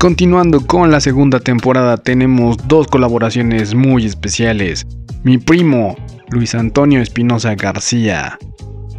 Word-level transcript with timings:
Continuando 0.00 0.66
con 0.66 0.90
la 0.90 0.98
segunda 0.98 1.40
temporada 1.40 1.98
tenemos 1.98 2.56
dos 2.66 2.86
colaboraciones 2.86 3.74
muy 3.74 4.06
especiales. 4.06 4.86
Mi 5.24 5.36
primo, 5.36 5.94
Luis 6.30 6.54
Antonio 6.54 7.02
Espinosa 7.02 7.54
García. 7.54 8.38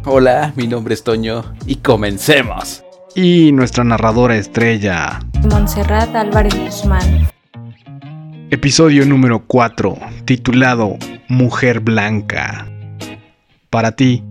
Hola, 0.04 0.52
mi 0.54 0.68
nombre 0.68 0.94
es 0.94 1.02
Toño 1.02 1.56
y 1.66 1.74
comencemos. 1.74 2.84
Y 3.16 3.50
nuestra 3.50 3.82
narradora 3.82 4.36
estrella, 4.36 5.18
Montserrat 5.50 6.14
Álvarez 6.14 6.54
Guzmán. 6.56 7.28
Episodio 8.50 9.04
número 9.04 9.42
4, 9.44 9.98
titulado 10.24 10.98
Mujer 11.26 11.80
Blanca. 11.80 12.68
Para 13.70 13.96
ti, 13.96 14.22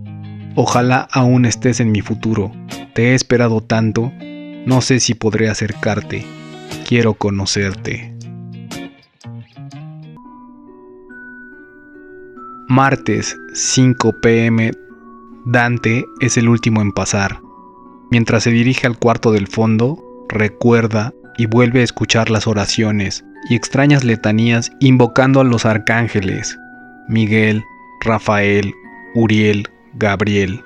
ojalá 0.54 1.06
aún 1.12 1.44
estés 1.44 1.80
en 1.80 1.92
mi 1.92 2.00
futuro. 2.00 2.50
Te 2.94 3.10
he 3.10 3.14
esperado 3.14 3.60
tanto, 3.60 4.10
no 4.64 4.80
sé 4.80 5.00
si 5.00 5.12
podré 5.12 5.50
acercarte 5.50 6.24
quiero 6.86 7.14
conocerte. 7.14 8.14
Martes 12.68 13.36
5 13.54 14.20
pm. 14.20 14.72
Dante 15.44 16.04
es 16.20 16.36
el 16.36 16.48
último 16.48 16.80
en 16.80 16.92
pasar. 16.92 17.40
Mientras 18.10 18.44
se 18.44 18.50
dirige 18.50 18.86
al 18.86 18.98
cuarto 18.98 19.32
del 19.32 19.46
fondo, 19.46 19.98
recuerda 20.28 21.12
y 21.36 21.46
vuelve 21.46 21.80
a 21.80 21.84
escuchar 21.84 22.30
las 22.30 22.46
oraciones 22.46 23.24
y 23.50 23.56
extrañas 23.56 24.04
letanías 24.04 24.70
invocando 24.80 25.40
a 25.40 25.44
los 25.44 25.66
arcángeles, 25.66 26.58
Miguel, 27.08 27.62
Rafael, 28.00 28.72
Uriel, 29.14 29.68
Gabriel. 29.94 30.64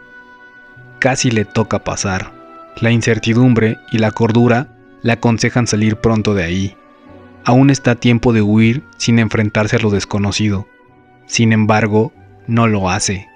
Casi 0.99 1.31
le 1.31 1.45
toca 1.45 1.83
pasar. 1.83 2.33
La 2.81 2.91
incertidumbre 2.91 3.79
y 3.91 3.99
la 3.99 4.11
cordura 4.11 4.76
le 5.07 5.13
aconsejan 5.13 5.69
salir 5.69 5.99
pronto 5.99 6.35
de 6.35 6.43
ahí. 6.43 6.77
Aún 7.45 7.71
está 7.71 7.95
tiempo 7.95 8.33
de 8.33 8.43
huir 8.43 8.83
sin 8.97 9.21
enfrentarse 9.21 9.77
a 9.77 9.79
lo 9.79 9.91
desconocido. 9.91 10.67
Sin 11.27 11.53
embargo, 11.53 12.13
no 12.49 12.67
lo 12.67 12.91
hace. 12.91 13.29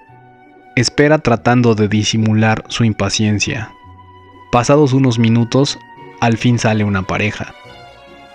Espera 0.75 1.19
tratando 1.19 1.73
de 1.73 1.87
disimular 1.87 2.65
su 2.67 2.83
impaciencia. 2.83 3.71
Pasados 4.51 4.91
unos 4.91 5.17
minutos, 5.17 5.79
al 6.19 6.35
fin 6.35 6.59
sale 6.59 6.83
una 6.83 7.03
pareja. 7.03 7.53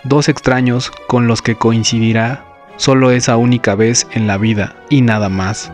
Dos 0.03 0.31
extraños 0.31 0.91
con 1.07 1.27
los 1.27 1.43
que 1.43 1.57
coincidirá 1.57 2.47
solo 2.77 3.11
esa 3.11 3.37
única 3.37 3.75
vez 3.75 4.07
en 4.13 4.27
la 4.27 4.39
vida 4.39 4.77
y 4.89 5.03
nada 5.03 5.29
más. 5.29 5.71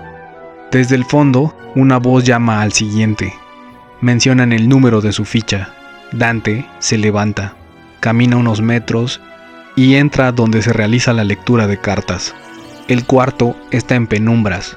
Desde 0.72 0.96
el 0.96 1.04
fondo, 1.04 1.56
una 1.76 2.00
voz 2.00 2.24
llama 2.24 2.60
al 2.60 2.72
siguiente. 2.72 3.32
Mencionan 4.00 4.52
el 4.52 4.68
número 4.68 5.00
de 5.00 5.12
su 5.12 5.24
ficha. 5.24 5.74
Dante 6.12 6.66
se 6.78 6.98
levanta, 6.98 7.54
camina 8.00 8.36
unos 8.36 8.60
metros 8.60 9.20
y 9.76 9.94
entra 9.94 10.30
donde 10.30 10.60
se 10.60 10.72
realiza 10.72 11.14
la 11.14 11.24
lectura 11.24 11.66
de 11.66 11.78
cartas. 11.78 12.34
El 12.88 13.06
cuarto 13.06 13.56
está 13.70 13.94
en 13.94 14.06
penumbras. 14.06 14.76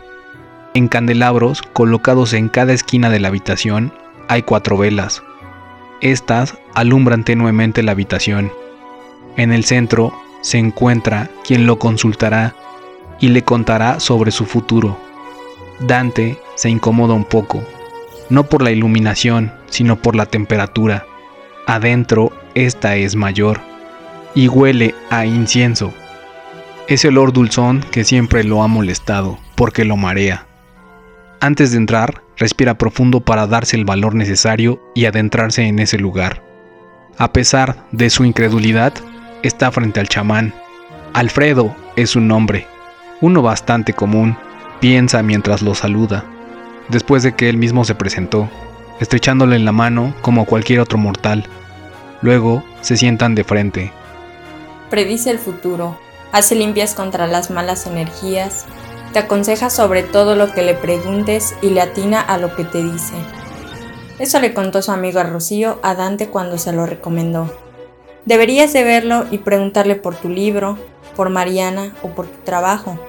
En 0.73 0.87
candelabros 0.87 1.61
colocados 1.61 2.33
en 2.33 2.47
cada 2.47 2.71
esquina 2.71 3.09
de 3.09 3.19
la 3.19 3.27
habitación 3.27 3.93
hay 4.29 4.43
cuatro 4.43 4.77
velas. 4.77 5.23
Estas 6.01 6.57
alumbran 6.73 7.25
tenuemente 7.25 7.83
la 7.83 7.91
habitación. 7.91 8.51
En 9.35 9.51
el 9.51 9.65
centro 9.65 10.13
se 10.41 10.57
encuentra 10.57 11.29
quien 11.43 11.65
lo 11.65 11.79
consultará 11.79 12.55
y 13.19 13.29
le 13.29 13.43
contará 13.43 13.99
sobre 13.99 14.31
su 14.31 14.45
futuro. 14.45 14.97
Dante 15.79 16.37
se 16.55 16.69
incomoda 16.69 17.13
un 17.13 17.25
poco, 17.25 17.61
no 18.29 18.43
por 18.43 18.61
la 18.61 18.71
iluminación, 18.71 19.51
sino 19.67 19.97
por 19.97 20.15
la 20.15 20.25
temperatura. 20.27 21.05
Adentro 21.67 22.31
esta 22.53 22.95
es 22.95 23.15
mayor 23.15 23.59
y 24.35 24.47
huele 24.47 24.93
a 25.09 25.25
incienso. 25.25 25.93
Ese 26.87 27.07
olor 27.07 27.33
dulzón 27.33 27.83
que 27.91 28.03
siempre 28.03 28.43
lo 28.43 28.61
ha 28.61 28.67
molestado 28.67 29.39
porque 29.55 29.83
lo 29.83 29.97
marea. 29.97 30.45
Antes 31.39 31.71
de 31.71 31.77
entrar, 31.77 32.21
respira 32.37 32.77
profundo 32.77 33.21
para 33.21 33.47
darse 33.47 33.75
el 33.77 33.85
valor 33.85 34.13
necesario 34.13 34.79
y 34.93 35.05
adentrarse 35.05 35.63
en 35.63 35.79
ese 35.79 35.97
lugar. 35.97 36.43
A 37.17 37.33
pesar 37.33 37.87
de 37.91 38.11
su 38.11 38.25
incredulidad, 38.25 38.93
está 39.41 39.71
frente 39.71 39.99
al 39.99 40.09
chamán. 40.09 40.53
Alfredo 41.13 41.75
es 41.95 42.11
su 42.11 42.21
nombre, 42.21 42.67
uno 43.21 43.41
bastante 43.41 43.93
común, 43.93 44.37
piensa 44.81 45.23
mientras 45.23 45.61
lo 45.61 45.73
saluda, 45.73 46.25
después 46.89 47.23
de 47.23 47.33
que 47.33 47.49
él 47.49 47.57
mismo 47.57 47.85
se 47.85 47.95
presentó 47.95 48.49
estrechándole 48.99 49.59
la 49.59 49.71
mano 49.71 50.13
como 50.21 50.45
cualquier 50.45 50.79
otro 50.79 50.97
mortal. 50.97 51.45
Luego 52.21 52.63
se 52.81 52.97
sientan 52.97 53.35
de 53.35 53.43
frente. 53.43 53.91
Predice 54.89 55.29
el 55.29 55.39
futuro, 55.39 55.97
hace 56.31 56.55
limpias 56.55 56.93
contra 56.93 57.27
las 57.27 57.49
malas 57.49 57.87
energías, 57.87 58.65
te 59.13 59.19
aconseja 59.19 59.69
sobre 59.69 60.03
todo 60.03 60.35
lo 60.35 60.51
que 60.51 60.61
le 60.61 60.73
preguntes 60.73 61.55
y 61.61 61.69
le 61.69 61.81
atina 61.81 62.19
a 62.19 62.37
lo 62.37 62.55
que 62.55 62.63
te 62.63 62.83
dice. 62.83 63.15
Eso 64.19 64.39
le 64.39 64.53
contó 64.53 64.81
su 64.81 64.91
amigo 64.91 65.21
Rocío 65.23 65.79
a 65.83 65.95
Dante 65.95 66.27
cuando 66.27 66.57
se 66.57 66.71
lo 66.71 66.85
recomendó. 66.85 67.53
Deberías 68.25 68.73
de 68.73 68.83
verlo 68.83 69.25
y 69.29 69.39
preguntarle 69.39 69.95
por 69.95 70.15
tu 70.15 70.29
libro, 70.29 70.77
por 71.15 71.29
Mariana 71.29 71.93
o 72.01 72.09
por 72.09 72.27
tu 72.27 72.37
trabajo. 72.43 72.99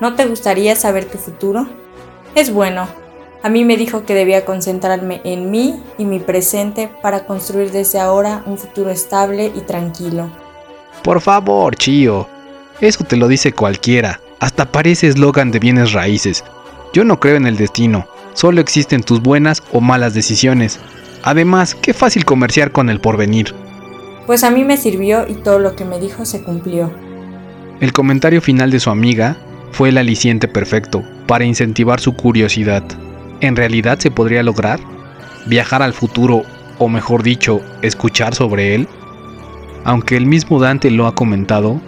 ¿No 0.00 0.14
te 0.14 0.26
gustaría 0.26 0.76
saber 0.76 1.04
tu 1.04 1.18
futuro? 1.18 1.66
Es 2.34 2.52
bueno, 2.52 2.88
a 3.46 3.48
mí 3.48 3.64
me 3.64 3.76
dijo 3.76 4.04
que 4.04 4.12
debía 4.16 4.44
concentrarme 4.44 5.20
en 5.22 5.52
mí 5.52 5.80
y 5.98 6.04
mi 6.04 6.18
presente 6.18 6.90
para 7.00 7.26
construir 7.26 7.70
desde 7.70 8.00
ahora 8.00 8.42
un 8.44 8.58
futuro 8.58 8.90
estable 8.90 9.52
y 9.54 9.60
tranquilo. 9.60 10.28
Por 11.04 11.20
favor, 11.20 11.76
Chío. 11.76 12.26
Eso 12.80 13.04
te 13.04 13.16
lo 13.16 13.28
dice 13.28 13.52
cualquiera. 13.52 14.20
Hasta 14.40 14.72
parece 14.72 15.06
eslogan 15.06 15.52
de 15.52 15.60
bienes 15.60 15.92
raíces. 15.92 16.42
Yo 16.92 17.04
no 17.04 17.20
creo 17.20 17.36
en 17.36 17.46
el 17.46 17.56
destino. 17.56 18.08
Solo 18.34 18.60
existen 18.60 19.04
tus 19.04 19.22
buenas 19.22 19.62
o 19.72 19.80
malas 19.80 20.12
decisiones. 20.12 20.80
Además, 21.22 21.76
qué 21.76 21.94
fácil 21.94 22.24
comerciar 22.24 22.72
con 22.72 22.90
el 22.90 23.00
porvenir. 23.00 23.54
Pues 24.26 24.42
a 24.42 24.50
mí 24.50 24.64
me 24.64 24.76
sirvió 24.76 25.24
y 25.28 25.34
todo 25.34 25.60
lo 25.60 25.76
que 25.76 25.84
me 25.84 26.00
dijo 26.00 26.24
se 26.24 26.42
cumplió. 26.42 26.92
El 27.78 27.92
comentario 27.92 28.42
final 28.42 28.72
de 28.72 28.80
su 28.80 28.90
amiga 28.90 29.36
fue 29.70 29.90
el 29.90 29.98
aliciente 29.98 30.48
perfecto 30.48 31.04
para 31.28 31.44
incentivar 31.44 32.00
su 32.00 32.16
curiosidad. 32.16 32.82
¿En 33.40 33.56
realidad 33.56 33.98
se 33.98 34.10
podría 34.10 34.42
lograr? 34.42 34.80
¿Viajar 35.46 35.82
al 35.82 35.92
futuro, 35.92 36.42
o 36.78 36.88
mejor 36.88 37.22
dicho, 37.22 37.60
escuchar 37.82 38.34
sobre 38.34 38.74
él? 38.74 38.88
Aunque 39.84 40.16
el 40.16 40.26
mismo 40.26 40.58
Dante 40.58 40.90
lo 40.90 41.06
ha 41.06 41.14
comentado, 41.14 41.80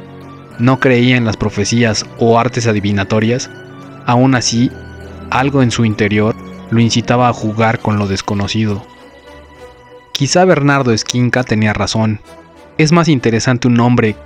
no 0.59 0.79
creía 0.79 1.17
en 1.17 1.25
las 1.25 1.37
profecías 1.37 2.05
o 2.19 2.39
artes 2.39 2.67
adivinatorias, 2.67 3.51
aún 4.07 4.35
así, 4.35 4.71
algo 5.31 5.63
en 5.63 5.71
su 5.71 5.85
interior 5.85 6.37
lo 6.71 6.81
incitaba 6.81 7.29
a 7.29 7.33
jugar 7.33 7.79
con 7.79 7.99
lo 7.99 8.07
desconocido. 8.07 8.85
Quizá 10.13 10.45
Bernardo 10.45 10.93
Esquinca 10.93 11.45
tenía 11.45 11.73
razón. 11.73 12.21
Es 12.77 12.93
más 12.93 13.09
interesante 13.09 13.69
un 13.69 13.81
hombre 13.81 14.17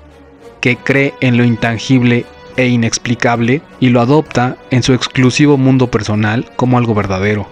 que 0.60 0.77
cree 0.77 1.15
en 1.21 1.37
lo 1.37 1.44
intangible 1.44 2.25
e 2.56 2.68
inexplicable 2.68 3.62
y 3.80 3.88
lo 3.88 4.00
adopta 4.00 4.56
en 4.70 4.82
su 4.82 4.94
exclusivo 4.94 5.56
mundo 5.56 5.90
personal 5.90 6.50
como 6.56 6.78
algo 6.78 6.94
verdadero. 6.94 7.48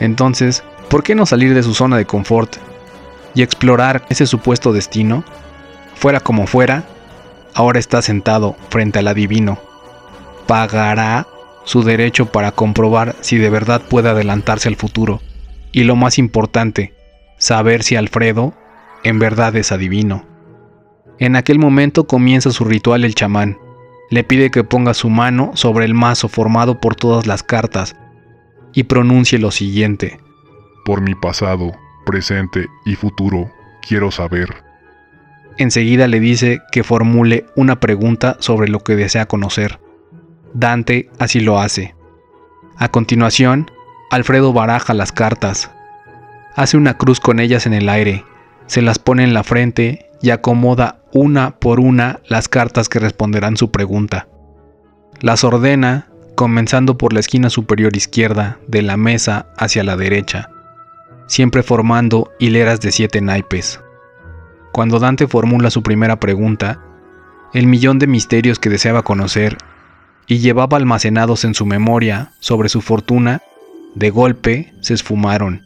Entonces, 0.00 0.64
¿por 0.88 1.02
qué 1.02 1.14
no 1.14 1.26
salir 1.26 1.54
de 1.54 1.62
su 1.62 1.74
zona 1.74 1.96
de 1.96 2.06
confort 2.06 2.56
y 3.34 3.42
explorar 3.42 4.04
ese 4.08 4.26
supuesto 4.26 4.72
destino? 4.72 5.24
Fuera 5.94 6.20
como 6.20 6.46
fuera, 6.46 6.84
ahora 7.54 7.78
está 7.78 8.02
sentado 8.02 8.56
frente 8.68 8.98
al 8.98 9.08
adivino. 9.08 9.58
Pagará 10.46 11.26
su 11.64 11.82
derecho 11.82 12.26
para 12.26 12.52
comprobar 12.52 13.16
si 13.20 13.38
de 13.38 13.50
verdad 13.50 13.82
puede 13.88 14.10
adelantarse 14.10 14.68
al 14.68 14.76
futuro. 14.76 15.20
Y 15.72 15.84
lo 15.84 15.96
más 15.96 16.18
importante, 16.18 16.94
saber 17.38 17.82
si 17.82 17.96
Alfredo 17.96 18.54
en 19.02 19.18
verdad 19.18 19.54
es 19.56 19.72
adivino. 19.72 20.24
En 21.18 21.36
aquel 21.36 21.58
momento 21.58 22.06
comienza 22.06 22.50
su 22.50 22.64
ritual 22.64 23.04
el 23.04 23.14
chamán, 23.14 23.58
le 24.14 24.22
pide 24.22 24.52
que 24.52 24.62
ponga 24.62 24.94
su 24.94 25.10
mano 25.10 25.50
sobre 25.54 25.84
el 25.84 25.92
mazo 25.92 26.28
formado 26.28 26.78
por 26.78 26.94
todas 26.94 27.26
las 27.26 27.42
cartas 27.42 27.96
y 28.72 28.84
pronuncie 28.84 29.40
lo 29.40 29.50
siguiente. 29.50 30.20
Por 30.84 31.00
mi 31.00 31.16
pasado, 31.16 31.72
presente 32.06 32.68
y 32.86 32.94
futuro, 32.94 33.50
quiero 33.82 34.12
saber. 34.12 34.62
Enseguida 35.58 36.06
le 36.06 36.20
dice 36.20 36.60
que 36.70 36.84
formule 36.84 37.46
una 37.56 37.80
pregunta 37.80 38.36
sobre 38.38 38.68
lo 38.68 38.78
que 38.84 38.94
desea 38.94 39.26
conocer. 39.26 39.80
Dante 40.52 41.10
así 41.18 41.40
lo 41.40 41.58
hace. 41.58 41.96
A 42.76 42.90
continuación, 42.90 43.68
Alfredo 44.12 44.52
baraja 44.52 44.94
las 44.94 45.10
cartas. 45.10 45.72
Hace 46.54 46.76
una 46.76 46.96
cruz 46.98 47.18
con 47.18 47.40
ellas 47.40 47.66
en 47.66 47.74
el 47.74 47.88
aire, 47.88 48.24
se 48.66 48.82
las 48.82 48.98
pone 48.98 49.24
en 49.24 49.34
la 49.34 49.44
frente 49.44 50.10
y 50.22 50.30
acomoda 50.30 51.00
una 51.12 51.56
por 51.58 51.80
una 51.80 52.20
las 52.26 52.48
cartas 52.48 52.88
que 52.88 52.98
responderán 52.98 53.56
su 53.56 53.70
pregunta. 53.70 54.26
Las 55.20 55.44
ordena 55.44 56.08
comenzando 56.34 56.98
por 56.98 57.12
la 57.12 57.20
esquina 57.20 57.50
superior 57.50 57.96
izquierda 57.96 58.58
de 58.66 58.82
la 58.82 58.96
mesa 58.96 59.46
hacia 59.56 59.84
la 59.84 59.96
derecha, 59.96 60.50
siempre 61.26 61.62
formando 61.62 62.32
hileras 62.38 62.80
de 62.80 62.92
siete 62.92 63.20
naipes. 63.20 63.80
cuando 64.72 64.98
Dante 64.98 65.28
formula 65.28 65.70
su 65.70 65.84
primera 65.84 66.18
pregunta, 66.18 66.80
el 67.52 67.68
millón 67.68 68.00
de 68.00 68.08
misterios 68.08 68.58
que 68.58 68.70
deseaba 68.70 69.02
conocer 69.02 69.56
y 70.26 70.38
llevaba 70.38 70.76
almacenados 70.76 71.44
en 71.44 71.54
su 71.54 71.64
memoria 71.64 72.32
sobre 72.40 72.68
su 72.68 72.80
fortuna, 72.80 73.40
de 73.94 74.10
golpe 74.10 74.74
se 74.80 74.94
esfumaron. 74.94 75.64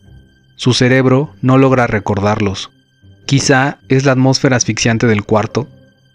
Su 0.56 0.74
cerebro 0.74 1.32
no 1.40 1.56
logra 1.56 1.86
recordarlos. 1.86 2.70
Quizá 3.28 3.76
es 3.90 4.06
la 4.06 4.12
atmósfera 4.12 4.56
asfixiante 4.56 5.06
del 5.06 5.22
cuarto 5.22 5.68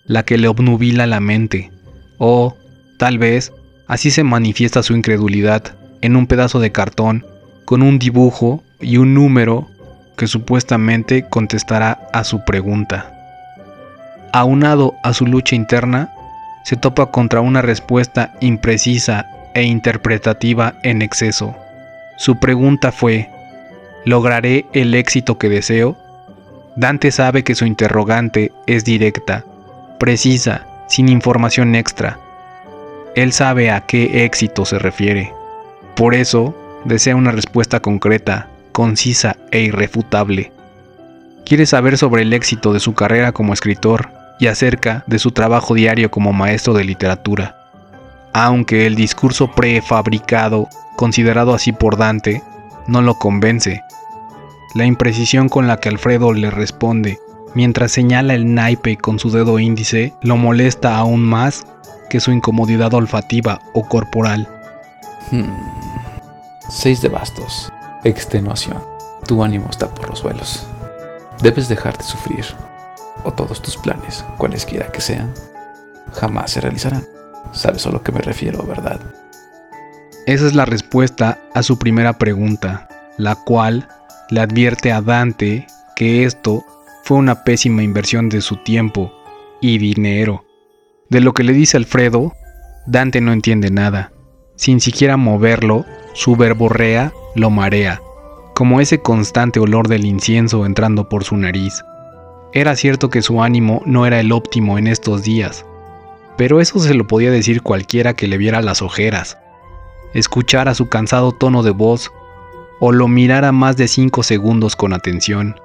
la 0.07 0.23
que 0.23 0.39
le 0.39 0.47
obnubila 0.47 1.05
la 1.05 1.19
mente, 1.19 1.71
o, 2.17 2.57
tal 2.97 3.19
vez, 3.19 3.53
así 3.85 4.09
se 4.09 4.23
manifiesta 4.23 4.81
su 4.81 4.95
incredulidad 4.95 5.75
en 6.01 6.15
un 6.15 6.25
pedazo 6.25 6.59
de 6.59 6.71
cartón 6.71 7.23
con 7.65 7.83
un 7.83 7.99
dibujo 7.99 8.63
y 8.81 8.97
un 8.97 9.13
número 9.13 9.69
que 10.17 10.25
supuestamente 10.25 11.29
contestará 11.29 11.99
a 12.13 12.23
su 12.23 12.43
pregunta. 12.45 13.13
Aunado 14.31 14.95
a 15.03 15.13
su 15.13 15.27
lucha 15.27 15.55
interna, 15.55 16.11
se 16.65 16.77
topa 16.77 17.11
contra 17.11 17.41
una 17.41 17.61
respuesta 17.61 18.33
imprecisa 18.41 19.27
e 19.53 19.61
interpretativa 19.61 20.73
en 20.81 21.03
exceso. 21.03 21.55
Su 22.17 22.39
pregunta 22.39 22.91
fue, 22.91 23.29
¿lograré 24.03 24.65
el 24.73 24.95
éxito 24.95 25.37
que 25.37 25.49
deseo? 25.49 26.02
Dante 26.75 27.11
sabe 27.11 27.43
que 27.43 27.55
su 27.55 27.65
interrogante 27.65 28.51
es 28.65 28.83
directa, 28.83 29.45
precisa, 29.99 30.65
sin 30.87 31.07
información 31.07 31.75
extra. 31.75 32.19
Él 33.15 33.31
sabe 33.31 33.69
a 33.69 33.81
qué 33.81 34.25
éxito 34.25 34.65
se 34.65 34.79
refiere. 34.79 35.31
Por 35.95 36.15
eso, 36.15 36.55
desea 36.83 37.15
una 37.15 37.31
respuesta 37.31 37.79
concreta, 37.79 38.47
concisa 38.71 39.37
e 39.51 39.61
irrefutable. 39.61 40.51
Quiere 41.45 41.65
saber 41.67 41.97
sobre 41.97 42.23
el 42.23 42.33
éxito 42.33 42.73
de 42.73 42.79
su 42.79 42.95
carrera 42.95 43.31
como 43.33 43.53
escritor 43.53 44.09
y 44.39 44.47
acerca 44.47 45.03
de 45.05 45.19
su 45.19 45.31
trabajo 45.31 45.75
diario 45.75 46.09
como 46.09 46.33
maestro 46.33 46.73
de 46.73 46.85
literatura. 46.85 47.55
Aunque 48.33 48.87
el 48.87 48.95
discurso 48.95 49.51
prefabricado, 49.51 50.67
considerado 50.95 51.53
así 51.53 51.71
por 51.71 51.97
Dante, 51.97 52.41
no 52.87 53.03
lo 53.03 53.13
convence. 53.15 53.83
La 54.73 54.85
imprecisión 54.85 55.49
con 55.49 55.67
la 55.67 55.77
que 55.77 55.89
Alfredo 55.89 56.33
le 56.33 56.49
responde 56.49 57.19
mientras 57.53 57.91
señala 57.91 58.33
el 58.33 58.53
naipe 58.53 58.97
con 58.97 59.19
su 59.19 59.29
dedo 59.29 59.59
índice 59.59 60.13
lo 60.21 60.37
molesta 60.37 60.97
aún 60.97 61.21
más 61.23 61.65
que 62.09 62.19
su 62.19 62.31
incomodidad 62.31 62.93
olfativa 62.93 63.61
o 63.73 63.87
corporal. 63.87 64.47
Hmm. 65.31 65.53
Seis 66.69 67.01
de 67.01 67.09
bastos. 67.09 67.71
Extenuación. 68.03 68.83
Tu 69.27 69.43
ánimo 69.43 69.67
está 69.69 69.87
por 69.93 70.09
los 70.09 70.19
suelos. 70.19 70.65
Debes 71.41 71.69
dejarte 71.69 72.03
sufrir, 72.03 72.45
o 73.23 73.31
todos 73.31 73.61
tus 73.61 73.77
planes, 73.77 74.25
cualesquiera 74.37 74.91
que 74.91 75.01
sean, 75.01 75.33
jamás 76.13 76.51
se 76.51 76.61
realizarán. 76.61 77.05
Sabes 77.51 77.85
a 77.85 77.91
lo 77.91 78.01
que 78.01 78.11
me 78.11 78.21
refiero, 78.21 78.63
¿verdad? 78.63 78.99
Esa 80.25 80.47
es 80.47 80.55
la 80.55 80.65
respuesta 80.65 81.39
a 81.53 81.63
su 81.63 81.77
primera 81.77 82.13
pregunta, 82.13 82.87
la 83.17 83.35
cual 83.35 83.87
le 84.29 84.41
advierte 84.41 84.91
a 84.91 85.01
Dante 85.01 85.67
que 85.95 86.23
esto 86.23 86.63
fue 87.03 87.17
una 87.17 87.43
pésima 87.43 87.83
inversión 87.83 88.29
de 88.29 88.41
su 88.41 88.57
tiempo 88.57 89.13
y 89.61 89.77
dinero. 89.77 90.45
De 91.09 91.19
lo 91.19 91.33
que 91.33 91.43
le 91.43 91.53
dice 91.53 91.77
Alfredo, 91.77 92.33
Dante 92.85 93.21
no 93.21 93.33
entiende 93.33 93.69
nada. 93.69 94.11
Sin 94.55 94.79
siquiera 94.79 95.17
moverlo, 95.17 95.85
su 96.13 96.35
verborrea 96.35 97.11
lo 97.35 97.49
marea, 97.49 98.01
como 98.55 98.79
ese 98.79 98.99
constante 99.01 99.59
olor 99.59 99.87
del 99.87 100.05
incienso 100.05 100.65
entrando 100.65 101.09
por 101.09 101.23
su 101.23 101.35
nariz. 101.37 101.83
Era 102.53 102.75
cierto 102.75 103.09
que 103.09 103.21
su 103.21 103.41
ánimo 103.41 103.81
no 103.85 104.05
era 104.05 104.19
el 104.19 104.31
óptimo 104.31 104.77
en 104.77 104.87
estos 104.87 105.23
días, 105.23 105.65
pero 106.37 106.61
eso 106.61 106.79
se 106.79 106.93
lo 106.93 107.07
podía 107.07 107.31
decir 107.31 107.61
cualquiera 107.61 108.13
que 108.13 108.27
le 108.27 108.37
viera 108.37 108.61
las 108.61 108.81
ojeras, 108.81 109.37
escuchara 110.13 110.75
su 110.75 110.87
cansado 110.87 111.31
tono 111.31 111.63
de 111.63 111.71
voz 111.71 112.11
o 112.85 112.91
lo 112.91 113.07
mirara 113.07 113.53
más 113.53 113.77
de 113.77 113.87
cinco 113.87 114.23
segundos 114.23 114.75
con 114.75 114.91
atención. 114.91 115.55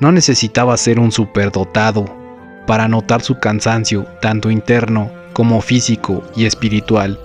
No 0.00 0.10
necesitaba 0.10 0.76
ser 0.76 0.98
un 0.98 1.12
superdotado 1.12 2.04
para 2.66 2.88
notar 2.88 3.22
su 3.22 3.38
cansancio, 3.38 4.06
tanto 4.20 4.50
interno 4.50 5.08
como 5.34 5.60
físico 5.60 6.24
y 6.34 6.46
espiritual. 6.46 7.20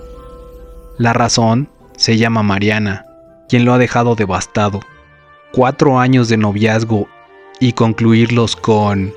La 0.98 1.14
razón 1.14 1.68
se 1.96 2.16
llama 2.16 2.44
Mariana, 2.44 3.06
quien 3.48 3.64
lo 3.64 3.72
ha 3.72 3.78
dejado 3.78 4.14
devastado. 4.14 4.78
Cuatro 5.50 5.98
años 5.98 6.28
de 6.28 6.36
noviazgo 6.36 7.08
y 7.58 7.72
concluirlos 7.72 8.54
con... 8.54 9.12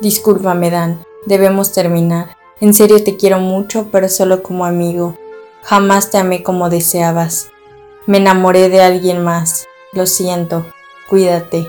Discúlpame, 0.00 0.68
Dan, 0.68 0.98
debemos 1.26 1.72
terminar. 1.72 2.36
En 2.60 2.74
serio 2.74 3.04
te 3.04 3.16
quiero 3.16 3.38
mucho, 3.38 3.86
pero 3.92 4.08
solo 4.08 4.42
como 4.42 4.64
amigo. 4.64 5.16
Jamás 5.62 6.10
te 6.10 6.18
amé 6.18 6.42
como 6.42 6.70
deseabas. 6.70 7.52
Me 8.06 8.18
enamoré 8.18 8.68
de 8.68 8.82
alguien 8.82 9.24
más. 9.24 9.66
Lo 9.92 10.06
siento. 10.06 10.66
Cuídate. 11.08 11.66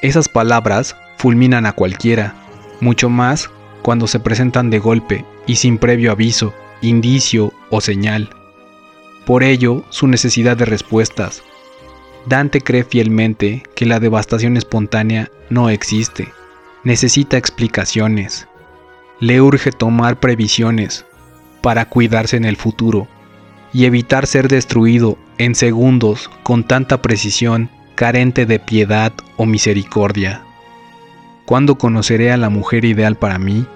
Esas 0.00 0.28
palabras 0.28 0.96
fulminan 1.16 1.64
a 1.64 1.72
cualquiera, 1.72 2.34
mucho 2.80 3.08
más 3.08 3.48
cuando 3.82 4.08
se 4.08 4.18
presentan 4.18 4.68
de 4.70 4.80
golpe 4.80 5.24
y 5.46 5.56
sin 5.56 5.78
previo 5.78 6.10
aviso, 6.10 6.52
indicio 6.80 7.52
o 7.70 7.80
señal. 7.80 8.30
Por 9.24 9.44
ello, 9.44 9.84
su 9.90 10.08
necesidad 10.08 10.56
de 10.56 10.64
respuestas. 10.64 11.42
Dante 12.26 12.60
cree 12.60 12.82
fielmente 12.82 13.62
que 13.76 13.86
la 13.86 14.00
devastación 14.00 14.56
espontánea 14.56 15.30
no 15.50 15.70
existe. 15.70 16.28
Necesita 16.82 17.36
explicaciones. 17.36 18.48
Le 19.20 19.40
urge 19.40 19.70
tomar 19.70 20.18
previsiones 20.18 21.04
para 21.60 21.84
cuidarse 21.84 22.36
en 22.36 22.44
el 22.44 22.56
futuro 22.56 23.06
y 23.72 23.86
evitar 23.86 24.26
ser 24.26 24.48
destruido 24.48 25.18
en 25.38 25.54
segundos 25.54 26.30
con 26.42 26.64
tanta 26.64 27.02
precisión 27.02 27.70
carente 27.94 28.46
de 28.46 28.58
piedad 28.58 29.12
o 29.36 29.46
misericordia. 29.46 30.42
¿Cuándo 31.46 31.76
conoceré 31.76 32.32
a 32.32 32.36
la 32.36 32.50
mujer 32.50 32.84
ideal 32.84 33.16
para 33.16 33.38
mí? 33.38 33.66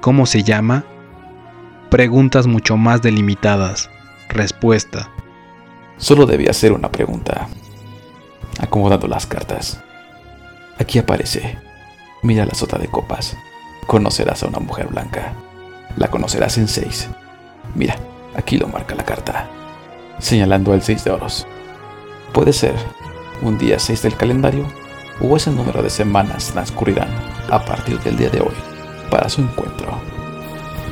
¿Cómo 0.00 0.26
se 0.26 0.42
llama? 0.42 0.84
Preguntas 1.90 2.46
mucho 2.46 2.76
más 2.76 3.02
delimitadas. 3.02 3.90
Respuesta. 4.28 5.10
Solo 5.96 6.26
debía 6.26 6.50
hacer 6.50 6.72
una 6.72 6.90
pregunta. 6.90 7.48
Acomodando 8.60 9.08
las 9.08 9.26
cartas. 9.26 9.80
Aquí 10.78 10.98
aparece. 10.98 11.58
Mira 12.22 12.44
la 12.44 12.54
sota 12.54 12.78
de 12.78 12.88
copas. 12.88 13.36
Conocerás 13.86 14.42
a 14.42 14.48
una 14.48 14.58
mujer 14.58 14.88
blanca. 14.88 15.32
La 15.96 16.08
conocerás 16.08 16.58
en 16.58 16.68
seis. 16.68 17.08
Mira, 17.74 17.96
aquí 18.36 18.58
lo 18.58 18.68
marca 18.68 18.94
la 18.94 19.04
carta. 19.04 19.48
Señalando 20.18 20.74
el 20.74 20.82
seis 20.82 21.04
de 21.04 21.10
oros. 21.10 21.46
Puede 22.32 22.52
ser 22.52 22.74
un 23.42 23.58
día 23.58 23.78
6 23.78 24.02
del 24.02 24.16
calendario, 24.16 24.66
o 25.20 25.36
ese 25.36 25.50
número 25.50 25.82
de 25.82 25.90
semanas 25.90 26.50
transcurrirán 26.52 27.08
a 27.50 27.64
partir 27.64 27.98
del 28.00 28.16
día 28.16 28.28
de 28.28 28.40
hoy 28.40 28.54
para 29.10 29.28
su 29.28 29.40
encuentro. 29.40 30.00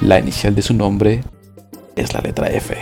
La 0.00 0.18
inicial 0.18 0.54
de 0.54 0.62
su 0.62 0.74
nombre 0.74 1.22
es 1.96 2.14
la 2.14 2.20
letra 2.20 2.48
F. 2.48 2.76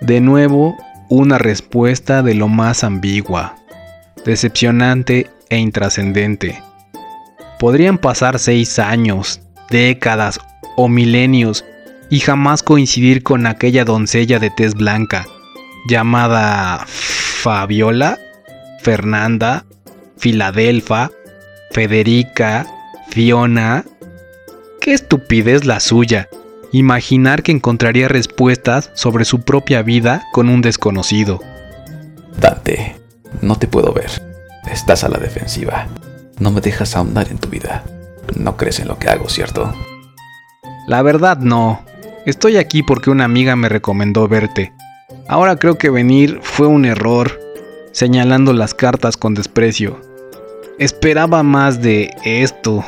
De 0.00 0.20
nuevo, 0.20 0.76
una 1.08 1.38
respuesta 1.38 2.22
de 2.22 2.34
lo 2.34 2.48
más 2.48 2.84
ambigua, 2.84 3.56
decepcionante 4.24 5.30
e 5.48 5.58
intrascendente. 5.58 6.62
Podrían 7.58 7.98
pasar 7.98 8.38
seis 8.38 8.78
años, 8.78 9.40
décadas 9.70 10.40
o 10.76 10.88
milenios 10.88 11.64
y 12.12 12.20
jamás 12.20 12.62
coincidir 12.62 13.22
con 13.22 13.46
aquella 13.46 13.86
doncella 13.86 14.38
de 14.38 14.50
tez 14.50 14.74
blanca, 14.74 15.26
llamada 15.88 16.84
Fabiola 16.86 18.18
Fernanda, 18.82 19.64
Filadelfa, 20.18 21.10
Federica, 21.70 22.66
Fiona. 23.08 23.84
Qué 24.80 24.92
estupidez 24.92 25.64
la 25.64 25.80
suya. 25.80 26.28
Imaginar 26.72 27.42
que 27.42 27.52
encontraría 27.52 28.08
respuestas 28.08 28.90
sobre 28.94 29.24
su 29.24 29.42
propia 29.42 29.82
vida 29.82 30.24
con 30.32 30.50
un 30.50 30.60
desconocido. 30.60 31.40
Dante, 32.38 32.96
no 33.40 33.56
te 33.56 33.68
puedo 33.68 33.94
ver. 33.94 34.10
Estás 34.70 35.04
a 35.04 35.08
la 35.08 35.18
defensiva. 35.18 35.86
No 36.38 36.50
me 36.50 36.60
dejas 36.60 36.94
ahondar 36.94 37.28
en 37.30 37.38
tu 37.38 37.48
vida. 37.48 37.84
No 38.36 38.56
crees 38.56 38.80
en 38.80 38.88
lo 38.88 38.98
que 38.98 39.08
hago, 39.08 39.28
¿cierto? 39.28 39.72
La 40.86 41.02
verdad 41.02 41.38
no. 41.38 41.82
Estoy 42.24 42.56
aquí 42.56 42.84
porque 42.84 43.10
una 43.10 43.24
amiga 43.24 43.56
me 43.56 43.68
recomendó 43.68 44.28
verte. 44.28 44.72
Ahora 45.26 45.56
creo 45.56 45.76
que 45.76 45.90
venir 45.90 46.38
fue 46.40 46.68
un 46.68 46.84
error 46.84 47.40
señalando 47.90 48.52
las 48.52 48.74
cartas 48.74 49.16
con 49.16 49.34
desprecio. 49.34 50.00
Esperaba 50.78 51.42
más 51.42 51.82
de 51.82 52.10
esto. 52.24 52.84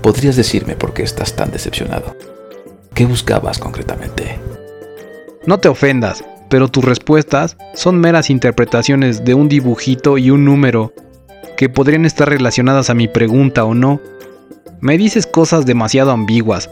¿Podrías 0.00 0.36
decirme 0.36 0.74
por 0.74 0.94
qué 0.94 1.02
estás 1.02 1.36
tan 1.36 1.50
decepcionado? 1.50 2.16
¿Qué 2.94 3.04
buscabas 3.04 3.58
concretamente? 3.58 4.38
No 5.44 5.58
te 5.58 5.68
ofendas, 5.68 6.24
pero 6.48 6.68
tus 6.68 6.82
respuestas 6.82 7.58
son 7.74 7.98
meras 8.00 8.30
interpretaciones 8.30 9.22
de 9.24 9.34
un 9.34 9.48
dibujito 9.48 10.16
y 10.16 10.30
un 10.30 10.44
número. 10.44 10.94
que 11.58 11.70
podrían 11.70 12.04
estar 12.04 12.28
relacionadas 12.28 12.90
a 12.90 12.94
mi 12.94 13.08
pregunta 13.08 13.64
o 13.64 13.74
no. 13.74 14.00
Me 14.80 14.98
dices 14.98 15.26
cosas 15.26 15.64
demasiado 15.64 16.10
ambiguas. 16.10 16.68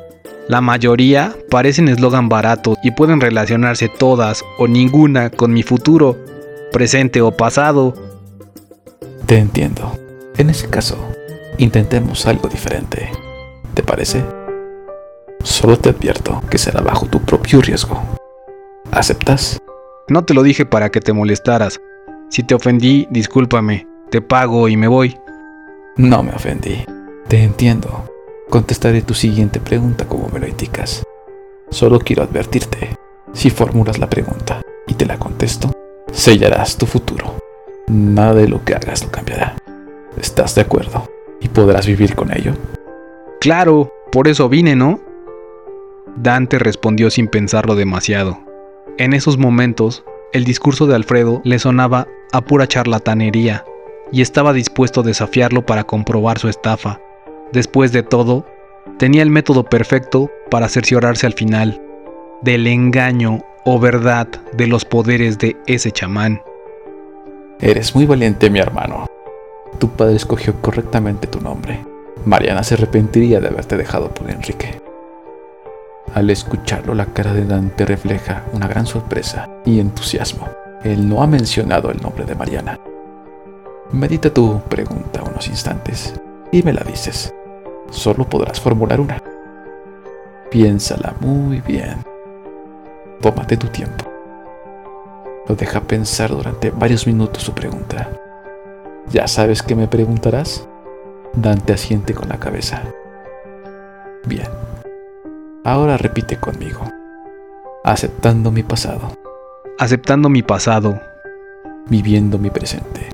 La 0.46 0.60
mayoría 0.60 1.34
parecen 1.50 1.88
eslogan 1.88 2.28
barato 2.28 2.76
y 2.82 2.90
pueden 2.90 3.20
relacionarse 3.20 3.88
todas 3.88 4.44
o 4.58 4.68
ninguna 4.68 5.30
con 5.30 5.54
mi 5.54 5.62
futuro, 5.62 6.18
presente 6.70 7.22
o 7.22 7.34
pasado. 7.34 7.94
Te 9.24 9.38
entiendo. 9.38 9.98
En 10.36 10.50
ese 10.50 10.68
caso, 10.68 10.98
intentemos 11.56 12.26
algo 12.26 12.48
diferente. 12.48 13.10
¿Te 13.72 13.82
parece? 13.82 14.22
Solo 15.42 15.78
te 15.78 15.90
advierto 15.90 16.42
que 16.50 16.58
será 16.58 16.82
bajo 16.82 17.06
tu 17.06 17.20
propio 17.20 17.62
riesgo. 17.62 18.02
¿Aceptas? 18.90 19.58
No 20.08 20.24
te 20.24 20.34
lo 20.34 20.42
dije 20.42 20.66
para 20.66 20.90
que 20.90 21.00
te 21.00 21.14
molestaras. 21.14 21.80
Si 22.28 22.42
te 22.42 22.54
ofendí, 22.54 23.06
discúlpame. 23.10 23.86
Te 24.10 24.20
pago 24.20 24.68
y 24.68 24.76
me 24.76 24.88
voy. 24.88 25.16
No 25.96 26.22
me 26.22 26.32
ofendí. 26.32 26.84
Te 27.28 27.42
entiendo. 27.42 28.13
Contestaré 28.50 29.02
tu 29.02 29.14
siguiente 29.14 29.58
pregunta 29.58 30.06
como 30.06 30.28
me 30.28 30.38
lo 30.38 30.46
indicas. 30.46 31.02
Solo 31.70 31.98
quiero 31.98 32.22
advertirte. 32.22 32.96
Si 33.32 33.50
formulas 33.50 33.98
la 33.98 34.08
pregunta 34.08 34.62
y 34.86 34.94
te 34.94 35.06
la 35.06 35.18
contesto, 35.18 35.72
sellarás 36.12 36.76
tu 36.76 36.86
futuro. 36.86 37.36
Nada 37.88 38.34
de 38.34 38.48
lo 38.48 38.64
que 38.64 38.74
hagas 38.74 39.02
lo 39.02 39.10
cambiará. 39.10 39.56
¿Estás 40.16 40.54
de 40.54 40.60
acuerdo? 40.60 41.08
¿Y 41.40 41.48
podrás 41.48 41.86
vivir 41.86 42.14
con 42.14 42.32
ello? 42.32 42.52
Claro, 43.40 43.92
por 44.12 44.28
eso 44.28 44.48
vine, 44.48 44.76
¿no? 44.76 45.00
Dante 46.16 46.58
respondió 46.58 47.10
sin 47.10 47.28
pensarlo 47.28 47.74
demasiado. 47.74 48.38
En 48.98 49.12
esos 49.14 49.36
momentos, 49.36 50.04
el 50.32 50.44
discurso 50.44 50.86
de 50.86 50.94
Alfredo 50.94 51.40
le 51.44 51.58
sonaba 51.58 52.06
a 52.32 52.42
pura 52.42 52.68
charlatanería 52.68 53.64
y 54.12 54.22
estaba 54.22 54.52
dispuesto 54.52 55.00
a 55.00 55.04
desafiarlo 55.04 55.66
para 55.66 55.84
comprobar 55.84 56.38
su 56.38 56.48
estafa. 56.48 57.00
Después 57.52 57.92
de 57.92 58.02
todo, 58.02 58.44
tenía 58.98 59.22
el 59.22 59.30
método 59.30 59.64
perfecto 59.64 60.30
para 60.50 60.68
cerciorarse 60.68 61.26
al 61.26 61.34
final 61.34 61.80
del 62.42 62.66
engaño 62.66 63.40
o 63.64 63.78
verdad 63.78 64.28
de 64.52 64.66
los 64.66 64.84
poderes 64.84 65.38
de 65.38 65.56
ese 65.66 65.90
chamán. 65.90 66.42
Eres 67.60 67.94
muy 67.94 68.06
valiente, 68.06 68.50
mi 68.50 68.58
hermano. 68.58 69.06
Tu 69.78 69.88
padre 69.88 70.16
escogió 70.16 70.60
correctamente 70.60 71.26
tu 71.26 71.40
nombre. 71.40 71.84
Mariana 72.24 72.62
se 72.62 72.74
arrepentiría 72.74 73.40
de 73.40 73.48
haberte 73.48 73.76
dejado 73.76 74.10
por 74.10 74.30
Enrique. 74.30 74.80
Al 76.12 76.30
escucharlo, 76.30 76.94
la 76.94 77.06
cara 77.06 77.32
de 77.32 77.44
Dante 77.44 77.84
refleja 77.84 78.44
una 78.52 78.68
gran 78.68 78.86
sorpresa 78.86 79.48
y 79.64 79.80
entusiasmo. 79.80 80.48
Él 80.82 81.08
no 81.08 81.22
ha 81.22 81.26
mencionado 81.26 81.90
el 81.90 82.00
nombre 82.00 82.24
de 82.24 82.34
Mariana. 82.34 82.78
Medita 83.92 84.32
tu 84.32 84.60
pregunta 84.68 85.22
unos 85.22 85.48
instantes 85.48 86.14
y 86.54 86.62
me 86.62 86.73
la 86.73 86.84
dices. 86.84 87.34
Solo 87.90 88.28
podrás 88.28 88.61
formular 88.61 89.00
una. 89.00 89.20
Piénsala 90.52 91.16
muy 91.18 91.61
bien. 91.61 91.96
Tómate 93.20 93.56
tu 93.56 93.66
tiempo. 93.66 94.04
Lo 95.49 95.56
deja 95.56 95.80
pensar 95.80 96.30
durante 96.30 96.70
varios 96.70 97.08
minutos 97.08 97.42
su 97.42 97.52
pregunta. 97.52 98.08
¿Ya 99.11 99.26
sabes 99.26 99.64
qué 99.64 99.75
me 99.75 99.88
preguntarás? 99.88 100.64
Dante 101.32 101.73
asiente 101.73 102.14
con 102.14 102.28
la 102.28 102.38
cabeza. 102.38 102.82
Bien. 104.25 104.49
Ahora 105.64 105.96
repite 105.96 106.37
conmigo. 106.37 106.84
Aceptando 107.82 108.52
mi 108.52 108.62
pasado. 108.62 109.18
Aceptando 109.76 110.28
mi 110.28 110.44
pasado. 110.44 111.00
Viviendo 111.88 112.38
mi 112.38 112.50
presente. 112.50 113.11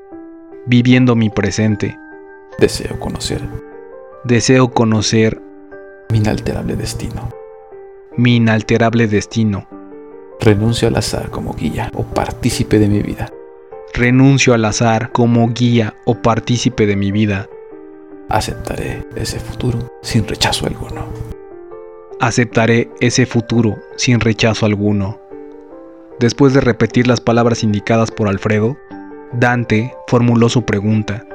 Viviendo 0.67 1.15
mi 1.15 1.31
presente. 1.31 1.97
Deseo 2.59 2.99
conocer. 2.99 3.41
Deseo 4.23 4.71
conocer 4.71 5.41
mi 6.09 6.19
inalterable 6.19 6.75
destino. 6.75 7.29
Mi 8.17 8.35
inalterable 8.35 9.07
destino. 9.07 9.67
Renuncio 10.39 10.87
al 10.87 10.95
azar 10.95 11.29
como 11.31 11.53
guía 11.53 11.89
o 11.95 12.03
partícipe 12.03 12.77
de 12.77 12.87
mi 12.87 13.01
vida. 13.01 13.31
Renuncio 13.93 14.53
al 14.53 14.65
azar 14.65 15.11
como 15.11 15.49
guía 15.49 15.95
o 16.05 16.15
partícipe 16.15 16.85
de 16.85 16.95
mi 16.95 17.11
vida. 17.11 17.47
Aceptaré 18.29 19.07
ese 19.15 19.39
futuro 19.39 19.79
sin 20.01 20.27
rechazo 20.27 20.67
alguno. 20.67 21.05
Aceptaré 22.19 22.91
ese 22.99 23.25
futuro 23.25 23.77
sin 23.95 24.19
rechazo 24.19 24.65
alguno. 24.65 25.19
Después 26.19 26.53
de 26.53 26.61
repetir 26.61 27.07
las 27.07 27.21
palabras 27.21 27.63
indicadas 27.63 28.11
por 28.11 28.27
Alfredo, 28.27 28.77
Dante 29.33 29.95
formuló 30.07 30.49
su 30.49 30.63
pregunta. 30.63 31.25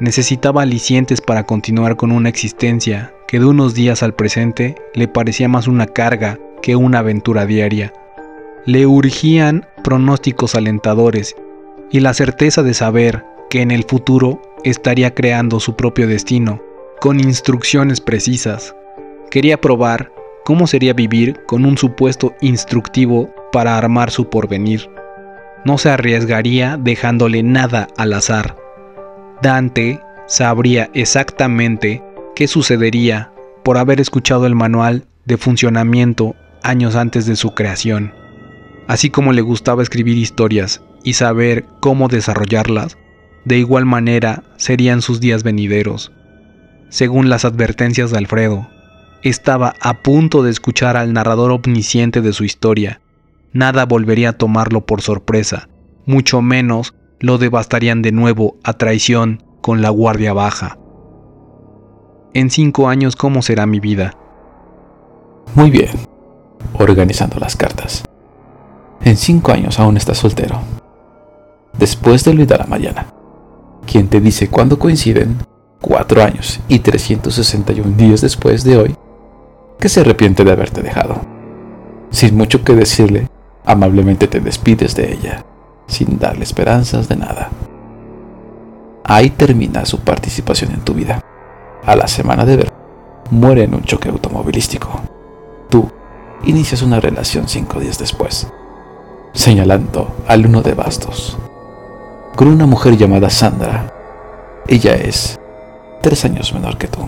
Necesitaba 0.00 0.62
alicientes 0.62 1.20
para 1.20 1.42
continuar 1.42 1.96
con 1.96 2.12
una 2.12 2.28
existencia 2.28 3.12
que 3.26 3.40
de 3.40 3.46
unos 3.46 3.74
días 3.74 4.04
al 4.04 4.14
presente 4.14 4.76
le 4.94 5.08
parecía 5.08 5.48
más 5.48 5.66
una 5.66 5.86
carga 5.86 6.38
que 6.62 6.76
una 6.76 7.00
aventura 7.00 7.46
diaria. 7.46 7.92
Le 8.64 8.86
urgían 8.86 9.66
pronósticos 9.82 10.54
alentadores 10.54 11.34
y 11.90 11.98
la 11.98 12.14
certeza 12.14 12.62
de 12.62 12.74
saber 12.74 13.24
que 13.50 13.60
en 13.60 13.72
el 13.72 13.82
futuro 13.82 14.40
estaría 14.62 15.14
creando 15.14 15.58
su 15.58 15.74
propio 15.74 16.06
destino, 16.06 16.62
con 17.00 17.18
instrucciones 17.18 18.00
precisas. 18.00 18.76
Quería 19.32 19.60
probar 19.60 20.12
cómo 20.44 20.68
sería 20.68 20.92
vivir 20.92 21.40
con 21.46 21.64
un 21.64 21.76
supuesto 21.76 22.34
instructivo 22.40 23.34
para 23.50 23.76
armar 23.76 24.12
su 24.12 24.30
porvenir. 24.30 24.88
No 25.64 25.76
se 25.76 25.90
arriesgaría 25.90 26.76
dejándole 26.76 27.42
nada 27.42 27.88
al 27.96 28.12
azar. 28.12 28.67
Dante 29.42 30.00
sabría 30.26 30.90
exactamente 30.94 32.02
qué 32.34 32.48
sucedería 32.48 33.32
por 33.62 33.78
haber 33.78 34.00
escuchado 34.00 34.46
el 34.46 34.54
manual 34.54 35.06
de 35.26 35.36
funcionamiento 35.36 36.34
años 36.62 36.96
antes 36.96 37.26
de 37.26 37.36
su 37.36 37.54
creación. 37.54 38.12
Así 38.88 39.10
como 39.10 39.32
le 39.32 39.42
gustaba 39.42 39.82
escribir 39.82 40.16
historias 40.16 40.82
y 41.04 41.12
saber 41.12 41.64
cómo 41.80 42.08
desarrollarlas, 42.08 42.96
de 43.44 43.58
igual 43.58 43.84
manera 43.84 44.42
serían 44.56 45.02
sus 45.02 45.20
días 45.20 45.42
venideros. 45.44 46.12
Según 46.88 47.28
las 47.28 47.44
advertencias 47.44 48.10
de 48.10 48.18
Alfredo, 48.18 48.68
estaba 49.22 49.74
a 49.80 50.02
punto 50.02 50.42
de 50.42 50.50
escuchar 50.50 50.96
al 50.96 51.12
narrador 51.12 51.52
omnisciente 51.52 52.22
de 52.22 52.32
su 52.32 52.44
historia. 52.44 53.00
Nada 53.52 53.86
volvería 53.86 54.30
a 54.30 54.32
tomarlo 54.32 54.86
por 54.86 55.02
sorpresa, 55.02 55.68
mucho 56.06 56.42
menos 56.42 56.94
lo 57.20 57.38
devastarían 57.38 58.02
de 58.02 58.12
nuevo 58.12 58.56
a 58.62 58.74
traición 58.74 59.42
con 59.60 59.82
la 59.82 59.90
guardia 59.90 60.32
baja. 60.32 60.78
En 62.34 62.50
cinco 62.50 62.88
años, 62.88 63.16
¿cómo 63.16 63.42
será 63.42 63.66
mi 63.66 63.80
vida? 63.80 64.14
Muy 65.54 65.70
bien, 65.70 65.90
organizando 66.74 67.38
las 67.38 67.56
cartas. 67.56 68.04
En 69.02 69.16
cinco 69.16 69.52
años 69.52 69.78
aún 69.80 69.96
estás 69.96 70.18
soltero. 70.18 70.60
Después 71.78 72.24
de 72.24 72.30
olvidar 72.30 72.62
a 72.62 72.66
Mariana, 72.66 73.06
quien 73.86 74.08
te 74.08 74.20
dice 74.20 74.48
cuándo 74.48 74.78
coinciden, 74.78 75.36
cuatro 75.80 76.22
años 76.22 76.60
y 76.68 76.80
361 76.80 77.96
días 77.96 78.20
después 78.20 78.64
de 78.64 78.76
hoy, 78.76 78.96
que 79.78 79.88
se 79.88 80.00
arrepiente 80.00 80.44
de 80.44 80.52
haberte 80.52 80.82
dejado. 80.82 81.20
Sin 82.10 82.36
mucho 82.36 82.64
que 82.64 82.74
decirle, 82.74 83.28
amablemente 83.64 84.26
te 84.26 84.40
despides 84.40 84.94
de 84.94 85.12
ella, 85.12 85.44
sin 85.88 86.18
darle 86.18 86.44
esperanzas 86.44 87.08
de 87.08 87.16
nada. 87.16 87.50
Ahí 89.02 89.30
termina 89.30 89.84
su 89.84 89.98
participación 90.00 90.70
en 90.70 90.80
tu 90.82 90.94
vida. 90.94 91.20
A 91.84 91.96
la 91.96 92.06
semana 92.06 92.44
de 92.44 92.56
ver, 92.56 92.72
muere 93.30 93.64
en 93.64 93.74
un 93.74 93.82
choque 93.82 94.08
automovilístico. 94.08 95.00
Tú 95.68 95.90
inicias 96.44 96.82
una 96.82 97.00
relación 97.00 97.48
cinco 97.48 97.80
días 97.80 97.98
después 97.98 98.46
señalando 99.32 100.16
al 100.26 100.46
uno 100.46 100.62
de 100.62 100.74
bastos, 100.74 101.38
con 102.34 102.48
una 102.48 102.66
mujer 102.66 102.96
llamada 102.96 103.30
Sandra. 103.30 103.92
Ella 104.66 104.94
es 104.94 105.38
tres 106.02 106.24
años 106.24 106.52
menor 106.52 106.76
que 106.76 106.88
tú. 106.88 107.00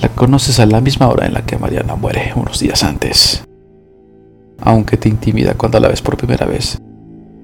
La 0.00 0.08
conoces 0.08 0.58
a 0.60 0.66
la 0.66 0.80
misma 0.80 1.08
hora 1.08 1.26
en 1.26 1.34
la 1.34 1.42
que 1.42 1.58
Mariana 1.58 1.96
muere, 1.96 2.32
unos 2.34 2.60
días 2.60 2.82
antes. 2.82 3.44
Aunque 4.60 4.96
te 4.96 5.08
intimida 5.08 5.54
cuando 5.54 5.80
la 5.80 5.88
ves 5.88 6.02
por 6.02 6.16
primera 6.16 6.46
vez, 6.46 6.80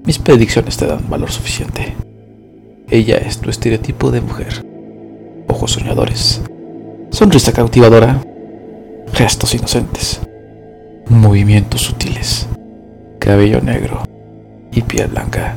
mis 0.04 0.18
predicciones 0.18 0.76
te 0.76 0.86
dan 0.86 1.08
valor 1.08 1.30
suficiente. 1.30 1.94
Ella 2.88 3.16
es 3.16 3.38
tu 3.38 3.50
estereotipo 3.50 4.10
de 4.10 4.20
mujer. 4.20 4.64
Ojos 5.48 5.72
soñadores, 5.72 6.42
sonrisa 7.10 7.52
cautivadora, 7.52 8.22
gestos 9.12 9.54
inocentes, 9.54 10.20
movimientos 11.08 11.82
sutiles 11.82 12.48
cabello 13.24 13.62
negro 13.62 14.02
y 14.70 14.82
piel 14.82 15.08
blanca. 15.08 15.54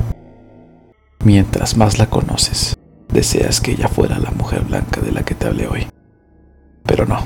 Mientras 1.26 1.76
más 1.76 2.00
la 2.00 2.06
conoces, 2.06 2.78
deseas 3.10 3.60
que 3.60 3.72
ella 3.72 3.90
fuera 3.90 4.20
la 4.20 4.32
mujer 4.32 4.62
blanca 4.62 5.02
de 5.02 5.12
la 5.12 5.24
que 5.24 5.36
te 5.36 5.48
hablé 5.48 5.68
hoy. 5.68 5.86
Pero 6.86 7.06
no. 7.06 7.26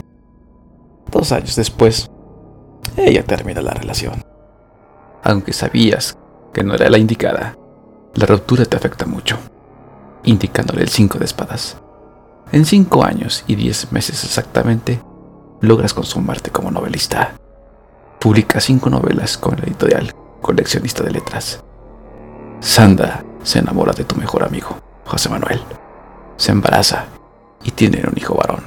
Dos 1.11 1.31
años 1.31 1.55
después, 1.55 2.09
ella 2.97 3.23
termina 3.23 3.61
la 3.61 3.75
relación. 3.75 4.23
Aunque 5.23 5.53
sabías 5.53 6.17
que 6.53 6.63
no 6.63 6.73
era 6.73 6.89
la 6.89 6.97
indicada, 6.97 7.57
la 8.13 8.25
ruptura 8.25 8.65
te 8.65 8.77
afecta 8.77 9.05
mucho. 9.05 9.37
indicándole 10.23 10.83
el 10.83 10.89
5 10.89 11.17
de 11.17 11.25
espadas. 11.25 11.77
En 12.51 12.65
5 12.65 13.03
años 13.03 13.43
y 13.47 13.55
10 13.55 13.91
meses 13.91 14.23
exactamente, 14.23 15.01
logras 15.61 15.95
consumarte 15.95 16.51
como 16.51 16.69
novelista. 16.69 17.33
Publica 18.19 18.59
5 18.59 18.89
novelas 18.89 19.37
con 19.37 19.57
el 19.57 19.63
editorial 19.63 20.13
Coleccionista 20.41 21.03
de 21.03 21.11
Letras. 21.11 21.63
Sandra 22.59 23.23
se 23.41 23.59
enamora 23.59 23.93
de 23.93 24.03
tu 24.03 24.15
mejor 24.15 24.43
amigo, 24.43 24.77
José 25.05 25.29
Manuel. 25.29 25.61
Se 26.37 26.51
embaraza 26.51 27.05
y 27.63 27.71
tienen 27.71 28.07
un 28.07 28.17
hijo 28.17 28.35
varón. 28.35 28.63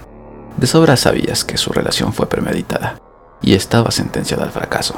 De 0.56 0.66
sobra 0.66 0.96
sabías 0.96 1.44
que 1.44 1.56
su 1.56 1.72
relación 1.72 2.12
fue 2.12 2.28
premeditada 2.28 2.98
y 3.42 3.54
estaba 3.54 3.90
sentenciada 3.90 4.44
al 4.44 4.50
fracaso. 4.50 4.94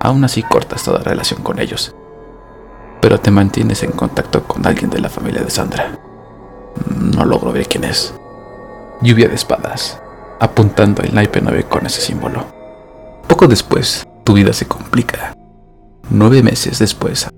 Aún 0.00 0.24
así 0.24 0.42
cortas 0.42 0.84
toda 0.84 1.00
relación 1.00 1.42
con 1.42 1.58
ellos, 1.58 1.94
pero 3.00 3.18
te 3.18 3.30
mantienes 3.30 3.82
en 3.82 3.92
contacto 3.92 4.44
con 4.44 4.66
alguien 4.66 4.90
de 4.90 5.00
la 5.00 5.08
familia 5.08 5.42
de 5.42 5.50
Sandra. 5.50 5.98
No 6.88 7.24
logro 7.24 7.52
ver 7.52 7.66
quién 7.66 7.84
es. 7.84 8.14
Lluvia 9.00 9.28
de 9.28 9.34
espadas, 9.34 10.00
apuntando 10.40 11.02
el 11.02 11.14
naipe 11.14 11.40
9 11.40 11.64
con 11.64 11.86
ese 11.86 12.00
símbolo. 12.00 12.44
Poco 13.26 13.46
después, 13.46 14.06
tu 14.24 14.34
vida 14.34 14.52
se 14.52 14.66
complica. 14.66 15.34
Nueve 16.10 16.42
meses 16.42 16.78
después, 16.78 17.28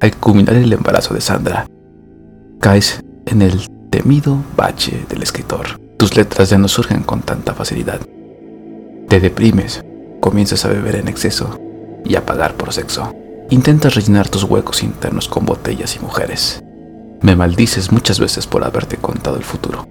al 0.00 0.16
culminar 0.16 0.54
el 0.54 0.72
embarazo 0.72 1.14
de 1.14 1.20
Sandra, 1.20 1.66
caes 2.60 3.02
en 3.26 3.42
el 3.42 3.68
temido 3.90 4.38
bache 4.56 5.04
del 5.08 5.22
escritor. 5.22 5.80
Tus 5.98 6.16
letras 6.16 6.50
ya 6.50 6.58
no 6.58 6.68
surgen 6.68 7.02
con 7.02 7.22
tanta 7.22 7.54
facilidad. 7.54 8.00
Te 9.08 9.20
deprimes, 9.20 9.84
comienzas 10.20 10.64
a 10.64 10.68
beber 10.68 10.96
en 10.96 11.08
exceso 11.08 11.58
y 12.04 12.16
a 12.16 12.24
pagar 12.24 12.54
por 12.54 12.72
sexo. 12.72 13.12
Intentas 13.50 13.94
rellenar 13.94 14.28
tus 14.28 14.44
huecos 14.44 14.82
internos 14.82 15.28
con 15.28 15.44
botellas 15.44 15.96
y 15.96 16.00
mujeres. 16.00 16.62
Me 17.20 17.36
maldices 17.36 17.92
muchas 17.92 18.20
veces 18.20 18.46
por 18.46 18.64
haberte 18.64 18.96
contado 18.96 19.36
el 19.36 19.44
futuro. 19.44 19.86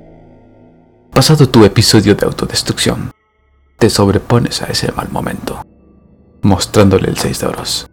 Pasado 1.12 1.48
tu 1.48 1.64
episodio 1.64 2.16
de 2.16 2.26
autodestrucción, 2.26 3.12
te 3.78 3.90
sobrepones 3.90 4.62
a 4.62 4.66
ese 4.66 4.92
mal 4.92 5.10
momento, 5.12 5.62
mostrándole 6.42 7.10
el 7.10 7.18
6 7.18 7.40
de 7.40 7.48
oros. 7.48 7.88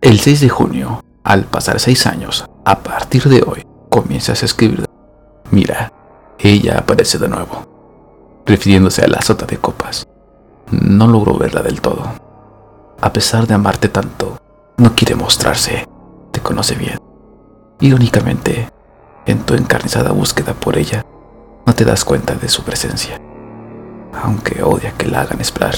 El 0.00 0.18
6 0.20 0.40
de 0.40 0.48
junio, 0.48 1.04
al 1.22 1.44
pasar 1.44 1.78
6 1.78 2.06
años, 2.06 2.44
a 2.64 2.80
partir 2.80 3.24
de 3.24 3.44
hoy, 3.46 3.64
comienzas 3.88 4.42
a 4.42 4.46
escribir. 4.46 4.86
Mira, 5.50 5.92
ella 6.38 6.78
aparece 6.78 7.18
de 7.18 7.28
nuevo, 7.28 8.42
refiriéndose 8.46 9.02
a 9.02 9.08
la 9.08 9.22
sota 9.22 9.46
de 9.46 9.58
copas. 9.58 10.06
No 10.70 11.06
logro 11.06 11.38
verla 11.38 11.62
del 11.62 11.80
todo. 11.80 12.31
A 13.02 13.12
pesar 13.12 13.48
de 13.48 13.54
amarte 13.54 13.88
tanto, 13.88 14.38
no 14.76 14.94
quiere 14.94 15.16
mostrarse. 15.16 15.88
Te 16.30 16.38
conoce 16.38 16.76
bien. 16.76 16.98
Irónicamente, 17.80 18.68
en 19.26 19.40
tu 19.40 19.54
encarnizada 19.54 20.12
búsqueda 20.12 20.54
por 20.54 20.78
ella, 20.78 21.04
no 21.66 21.74
te 21.74 21.84
das 21.84 22.04
cuenta 22.04 22.36
de 22.36 22.48
su 22.48 22.62
presencia. 22.62 23.20
Aunque 24.22 24.62
odia 24.62 24.92
que 24.92 25.08
la 25.08 25.22
hagan 25.22 25.40
esperar, 25.40 25.74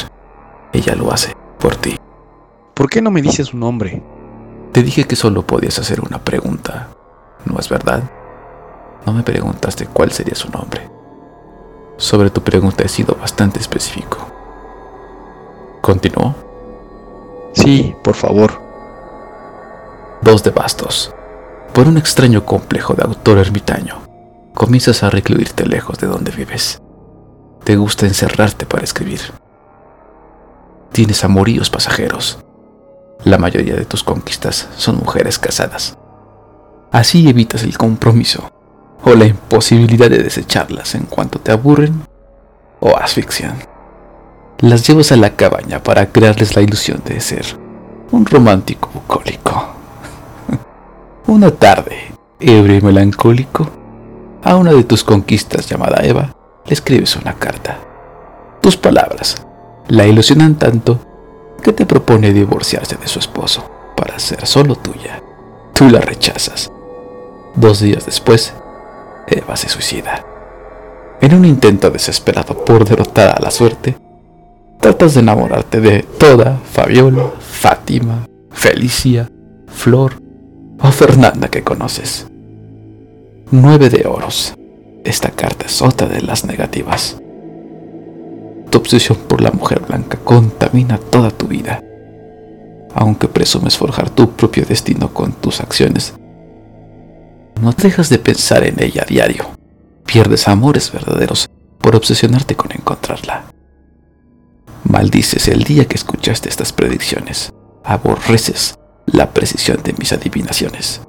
ella 0.74 0.94
lo 0.94 1.10
hace 1.10 1.34
por 1.58 1.76
ti. 1.76 1.96
¿Por 2.74 2.90
qué 2.90 3.00
no 3.00 3.10
me 3.10 3.22
dices 3.22 3.46
su 3.46 3.56
nombre? 3.56 4.02
Te 4.72 4.82
dije 4.82 5.04
que 5.04 5.16
solo 5.16 5.46
podías 5.46 5.78
hacer 5.78 6.02
una 6.02 6.18
pregunta, 6.18 6.88
¿no 7.46 7.58
es 7.58 7.70
verdad? 7.70 8.02
No 9.06 9.14
me 9.14 9.22
preguntaste 9.22 9.86
cuál 9.86 10.12
sería 10.12 10.34
su 10.34 10.50
nombre. 10.50 10.90
Sobre 11.96 12.28
tu 12.28 12.42
pregunta 12.42 12.84
he 12.84 12.88
sido 12.88 13.14
bastante 13.14 13.60
específico. 13.60 14.18
¿Continuó? 15.80 16.43
Sí, 17.54 17.94
por 18.02 18.14
favor. 18.14 18.60
Dos 20.20 20.42
de 20.42 20.50
bastos. 20.50 21.14
Por 21.72 21.88
un 21.88 21.96
extraño 21.96 22.44
complejo 22.44 22.94
de 22.94 23.04
autor 23.04 23.38
ermitaño, 23.38 24.02
comienzas 24.54 25.02
a 25.02 25.10
recluirte 25.10 25.66
lejos 25.66 25.98
de 25.98 26.06
donde 26.06 26.30
vives. 26.30 26.80
Te 27.64 27.76
gusta 27.76 28.06
encerrarte 28.06 28.66
para 28.66 28.84
escribir. 28.84 29.20
Tienes 30.92 31.24
amoríos 31.24 31.70
pasajeros. 31.70 32.38
La 33.24 33.38
mayoría 33.38 33.74
de 33.74 33.84
tus 33.84 34.04
conquistas 34.04 34.68
son 34.76 34.96
mujeres 34.96 35.38
casadas. 35.38 35.96
Así 36.92 37.28
evitas 37.28 37.62
el 37.62 37.78
compromiso 37.78 38.50
o 39.02 39.14
la 39.14 39.26
imposibilidad 39.26 40.10
de 40.10 40.22
desecharlas 40.22 40.94
en 40.94 41.04
cuanto 41.04 41.38
te 41.38 41.52
aburren 41.52 42.06
o 42.80 42.96
asfixian. 42.96 43.73
Las 44.60 44.86
llevas 44.86 45.12
a 45.12 45.16
la 45.16 45.36
cabaña 45.36 45.82
para 45.82 46.06
crearles 46.06 46.56
la 46.56 46.62
ilusión 46.62 47.02
de 47.04 47.20
ser 47.20 47.44
un 48.12 48.24
romántico 48.24 48.88
bucólico. 48.94 49.66
Una 51.26 51.50
tarde, 51.50 52.12
ebrio 52.38 52.78
y 52.78 52.80
melancólico, 52.80 53.68
a 54.42 54.56
una 54.56 54.72
de 54.72 54.84
tus 54.84 55.02
conquistas 55.02 55.68
llamada 55.68 56.04
Eva, 56.04 56.34
le 56.66 56.72
escribes 56.72 57.16
una 57.16 57.32
carta. 57.32 57.78
Tus 58.60 58.76
palabras 58.76 59.44
la 59.88 60.06
ilusionan 60.06 60.56
tanto 60.56 60.98
que 61.62 61.72
te 61.72 61.86
propone 61.86 62.32
divorciarse 62.32 62.96
de 62.96 63.08
su 63.08 63.18
esposo 63.18 63.70
para 63.96 64.18
ser 64.18 64.46
solo 64.46 64.76
tuya. 64.76 65.22
Tú 65.72 65.88
la 65.88 66.00
rechazas. 66.00 66.70
Dos 67.54 67.80
días 67.80 68.04
después, 68.06 68.54
Eva 69.26 69.56
se 69.56 69.68
suicida. 69.68 70.24
En 71.20 71.34
un 71.34 71.44
intento 71.44 71.90
desesperado 71.90 72.64
por 72.64 72.84
derrotar 72.84 73.34
a 73.36 73.42
la 73.42 73.50
suerte, 73.50 73.96
tratas 74.84 75.14
de 75.14 75.20
enamorarte 75.20 75.80
de 75.80 76.02
toda 76.02 76.58
Fabiola, 76.58 77.30
Fátima, 77.40 78.28
Felicia, 78.50 79.30
Flor 79.66 80.20
o 80.78 80.92
Fernanda 80.92 81.48
que 81.48 81.62
conoces. 81.62 82.26
Nueve 83.50 83.88
de 83.88 84.06
oros. 84.06 84.52
Esta 85.02 85.30
carta 85.30 85.64
es 85.64 85.80
otra 85.80 86.06
de 86.06 86.20
las 86.20 86.44
negativas. 86.44 87.16
Tu 88.68 88.76
obsesión 88.76 89.16
por 89.26 89.40
la 89.40 89.52
mujer 89.52 89.80
blanca 89.80 90.18
contamina 90.22 90.98
toda 90.98 91.30
tu 91.30 91.46
vida. 91.46 91.82
Aunque 92.94 93.26
presumes 93.26 93.78
forjar 93.78 94.10
tu 94.10 94.32
propio 94.32 94.66
destino 94.66 95.14
con 95.14 95.32
tus 95.32 95.62
acciones, 95.62 96.12
no 97.58 97.72
dejas 97.72 98.10
de 98.10 98.18
pensar 98.18 98.64
en 98.64 98.82
ella 98.82 99.04
a 99.04 99.06
diario. 99.06 99.46
Pierdes 100.04 100.46
amores 100.46 100.92
verdaderos 100.92 101.48
por 101.80 101.96
obsesionarte 101.96 102.54
con 102.54 102.70
encontrarla. 102.72 103.46
Maldices 104.84 105.48
el 105.48 105.64
día 105.64 105.86
que 105.86 105.96
escuchaste 105.96 106.48
estas 106.48 106.72
predicciones. 106.72 107.52
Aborreces 107.84 108.78
la 109.06 109.30
precisión 109.30 109.80
de 109.82 109.94
mis 109.94 110.12
adivinaciones. 110.12 111.00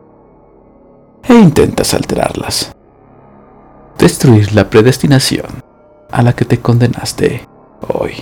E 1.24 1.34
intentas 1.34 1.94
alterarlas. 1.94 2.72
Destruir 3.98 4.54
la 4.54 4.70
predestinación 4.70 5.64
a 6.12 6.22
la 6.22 6.34
que 6.34 6.46
te 6.46 6.60
condenaste 6.62 7.48
hoy. 7.88 8.14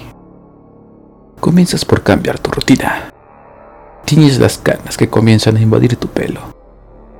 Comienzas 1.39 1.85
por 1.85 2.01
cambiar 2.01 2.39
tu 2.39 2.49
rutina. 2.49 3.11
Tiñes 4.05 4.39
las 4.39 4.57
canas 4.57 4.97
que 4.97 5.09
comienzan 5.09 5.57
a 5.57 5.61
invadir 5.61 5.97
tu 5.97 6.07
pelo. 6.07 6.41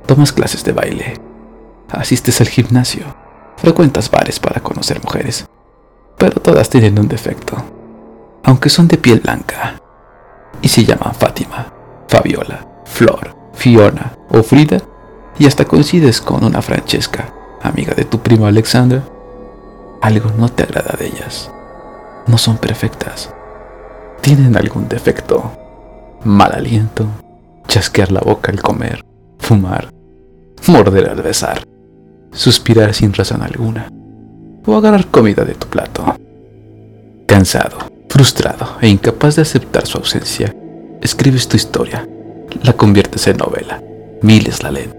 Tomas 0.06 0.32
clases 0.32 0.64
de 0.64 0.72
baile. 0.72 1.20
Asistes 1.90 2.40
al 2.40 2.48
gimnasio. 2.48 3.04
Frecuentas 3.56 4.10
bares 4.10 4.40
para 4.40 4.60
conocer 4.60 5.02
mujeres. 5.02 5.46
Pero 6.18 6.40
todas 6.40 6.68
tienen 6.68 6.98
un 6.98 7.08
defecto. 7.08 7.83
Aunque 8.44 8.68
son 8.68 8.88
de 8.88 8.98
piel 8.98 9.20
blanca. 9.20 9.80
Y 10.62 10.68
se 10.68 10.84
llaman 10.84 11.14
Fátima. 11.14 11.74
Fabiola, 12.14 12.64
Flor, 12.84 13.34
Fiona 13.54 14.16
o 14.30 14.42
Frida, 14.42 14.80
y 15.36 15.46
hasta 15.46 15.64
coincides 15.64 16.20
con 16.20 16.44
una 16.44 16.62
Francesca, 16.62 17.32
amiga 17.60 17.92
de 17.92 18.04
tu 18.04 18.20
primo 18.20 18.46
Alexandra, 18.46 19.02
algo 20.00 20.30
no 20.38 20.48
te 20.48 20.62
agrada 20.62 20.94
de 20.96 21.06
ellas. 21.06 21.50
No 22.28 22.38
son 22.38 22.58
perfectas. 22.58 23.32
Tienen 24.20 24.56
algún 24.56 24.88
defecto. 24.88 25.50
Mal 26.22 26.52
aliento, 26.52 27.06
chasquear 27.66 28.12
la 28.12 28.20
boca 28.20 28.52
al 28.52 28.62
comer, 28.62 29.04
fumar, 29.38 29.92
morder 30.68 31.10
al 31.10 31.20
besar, 31.20 31.64
suspirar 32.32 32.94
sin 32.94 33.12
razón 33.12 33.42
alguna, 33.42 33.88
o 34.64 34.76
agarrar 34.76 35.08
comida 35.08 35.44
de 35.44 35.54
tu 35.54 35.66
plato. 35.66 36.16
Cansado, 37.26 37.76
frustrado 38.14 38.78
e 38.80 38.86
incapaz 38.86 39.34
de 39.34 39.42
aceptar 39.42 39.88
su 39.88 39.98
ausencia, 39.98 40.54
escribes 41.00 41.48
tu 41.48 41.56
historia, 41.56 42.08
la 42.62 42.72
conviertes 42.72 43.26
en 43.26 43.38
novela, 43.38 43.82
miles 44.22 44.62
la 44.62 44.70
leen, 44.70 44.94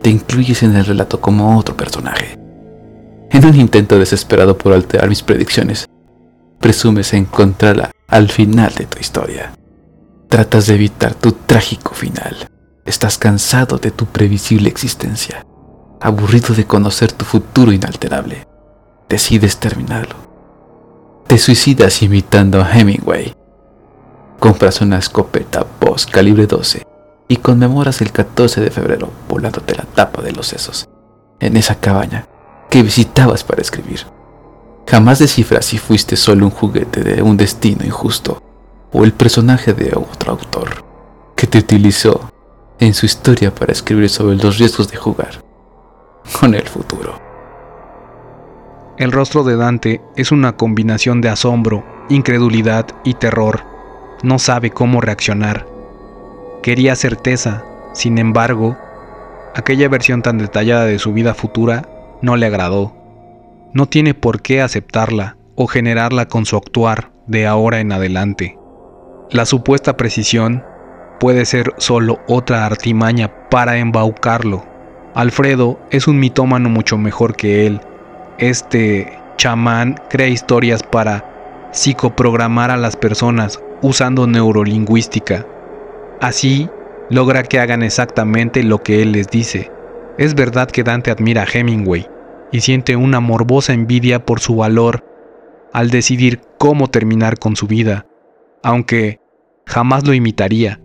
te 0.00 0.10
incluyes 0.10 0.62
en 0.62 0.76
el 0.76 0.84
relato 0.84 1.20
como 1.20 1.58
otro 1.58 1.76
personaje. 1.76 2.38
En 3.32 3.44
un 3.44 3.56
intento 3.56 3.98
desesperado 3.98 4.56
por 4.56 4.72
alterar 4.72 5.08
mis 5.08 5.24
predicciones, 5.24 5.88
presumes 6.60 7.14
encontrarla 7.14 7.90
al 8.06 8.28
final 8.28 8.72
de 8.76 8.86
tu 8.86 9.00
historia. 9.00 9.52
Tratas 10.28 10.68
de 10.68 10.76
evitar 10.76 11.14
tu 11.14 11.32
trágico 11.32 11.94
final. 11.94 12.48
Estás 12.84 13.18
cansado 13.18 13.78
de 13.78 13.90
tu 13.90 14.06
previsible 14.06 14.68
existencia, 14.68 15.44
aburrido 16.00 16.54
de 16.54 16.64
conocer 16.64 17.10
tu 17.10 17.24
futuro 17.24 17.72
inalterable. 17.72 18.46
Decides 19.08 19.56
terminarlo. 19.56 20.25
Te 21.26 21.38
suicidas 21.38 22.02
imitando 22.02 22.60
a 22.60 22.70
Hemingway 22.70 23.34
compras 24.38 24.80
una 24.80 24.98
escopeta 24.98 25.66
Boss 25.80 26.06
calibre 26.06 26.46
12 26.46 26.86
y 27.26 27.36
conmemoras 27.38 28.00
el 28.00 28.12
14 28.12 28.60
de 28.60 28.70
febrero 28.70 29.10
volándote 29.28 29.74
la 29.74 29.82
tapa 29.82 30.22
de 30.22 30.30
los 30.30 30.46
sesos 30.46 30.88
en 31.40 31.56
esa 31.56 31.80
cabaña 31.80 32.28
que 32.70 32.84
visitabas 32.84 33.42
para 33.42 33.60
escribir. 33.60 34.06
Jamás 34.86 35.18
descifras 35.18 35.64
si 35.64 35.78
fuiste 35.78 36.14
solo 36.14 36.44
un 36.44 36.52
juguete 36.52 37.02
de 37.02 37.20
un 37.22 37.36
destino 37.36 37.84
injusto 37.84 38.40
o 38.92 39.02
el 39.02 39.12
personaje 39.12 39.74
de 39.74 39.96
otro 39.96 40.30
autor 40.30 40.84
que 41.34 41.48
te 41.48 41.58
utilizó 41.58 42.30
en 42.78 42.94
su 42.94 43.04
historia 43.04 43.52
para 43.52 43.72
escribir 43.72 44.10
sobre 44.10 44.36
los 44.36 44.58
riesgos 44.58 44.88
de 44.88 44.96
jugar 44.96 45.42
con 46.38 46.54
el 46.54 46.68
futuro. 46.68 47.25
El 48.98 49.12
rostro 49.12 49.44
de 49.44 49.56
Dante 49.56 50.00
es 50.16 50.32
una 50.32 50.56
combinación 50.56 51.20
de 51.20 51.28
asombro, 51.28 51.84
incredulidad 52.08 52.86
y 53.04 53.12
terror. 53.12 53.60
No 54.22 54.38
sabe 54.38 54.70
cómo 54.70 55.02
reaccionar. 55.02 55.66
Quería 56.62 56.96
certeza, 56.96 57.62
sin 57.92 58.16
embargo, 58.16 58.78
aquella 59.54 59.90
versión 59.90 60.22
tan 60.22 60.38
detallada 60.38 60.86
de 60.86 60.98
su 60.98 61.12
vida 61.12 61.34
futura 61.34 61.86
no 62.22 62.36
le 62.36 62.46
agradó. 62.46 62.96
No 63.74 63.84
tiene 63.84 64.14
por 64.14 64.40
qué 64.40 64.62
aceptarla 64.62 65.36
o 65.56 65.66
generarla 65.66 66.26
con 66.26 66.46
su 66.46 66.56
actuar 66.56 67.10
de 67.26 67.46
ahora 67.46 67.80
en 67.80 67.92
adelante. 67.92 68.58
La 69.30 69.44
supuesta 69.44 69.98
precisión 69.98 70.64
puede 71.20 71.44
ser 71.44 71.74
solo 71.76 72.20
otra 72.28 72.64
artimaña 72.64 73.48
para 73.50 73.76
embaucarlo. 73.76 74.64
Alfredo 75.14 75.78
es 75.90 76.08
un 76.08 76.18
mitómano 76.18 76.70
mucho 76.70 76.96
mejor 76.96 77.36
que 77.36 77.66
él. 77.66 77.82
Este 78.38 79.18
chamán 79.38 79.98
crea 80.10 80.28
historias 80.28 80.82
para 80.82 81.70
psicoprogramar 81.72 82.70
a 82.70 82.76
las 82.76 82.94
personas 82.94 83.62
usando 83.80 84.26
neurolingüística. 84.26 85.46
Así 86.20 86.68
logra 87.08 87.44
que 87.44 87.60
hagan 87.60 87.82
exactamente 87.82 88.62
lo 88.62 88.82
que 88.82 89.00
él 89.00 89.12
les 89.12 89.28
dice. 89.28 89.70
Es 90.18 90.34
verdad 90.34 90.70
que 90.70 90.82
Dante 90.82 91.10
admira 91.10 91.42
a 91.42 91.46
Hemingway 91.50 92.06
y 92.52 92.60
siente 92.60 92.94
una 92.96 93.20
morbosa 93.20 93.72
envidia 93.72 94.26
por 94.26 94.40
su 94.40 94.56
valor 94.56 95.02
al 95.72 95.88
decidir 95.88 96.42
cómo 96.58 96.88
terminar 96.88 97.38
con 97.38 97.56
su 97.56 97.66
vida, 97.66 98.06
aunque 98.62 99.18
jamás 99.66 100.06
lo 100.06 100.12
imitaría. 100.12 100.80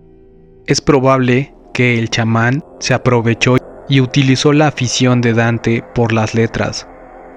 Es 0.67 0.79
probable 0.79 1.53
que 1.73 1.99
el 1.99 2.09
chamán 2.09 2.63
se 2.79 2.93
aprovechó 2.93 3.57
y 3.89 3.99
utilizó 3.99 4.53
la 4.53 4.67
afición 4.67 5.19
de 5.19 5.33
Dante 5.33 5.83
por 5.93 6.13
las 6.13 6.33
letras 6.33 6.87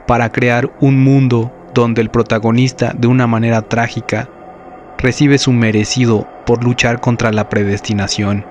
para 0.06 0.30
crear 0.30 0.72
un 0.80 1.02
mundo 1.02 1.52
donde 1.74 2.02
el 2.02 2.10
protagonista 2.10 2.94
de 2.96 3.08
una 3.08 3.26
manera 3.26 3.62
trágica 3.62 4.28
recibe 4.98 5.38
su 5.38 5.52
merecido 5.52 6.26
por 6.46 6.62
luchar 6.62 7.00
contra 7.00 7.32
la 7.32 7.48
predestinación. 7.48 8.46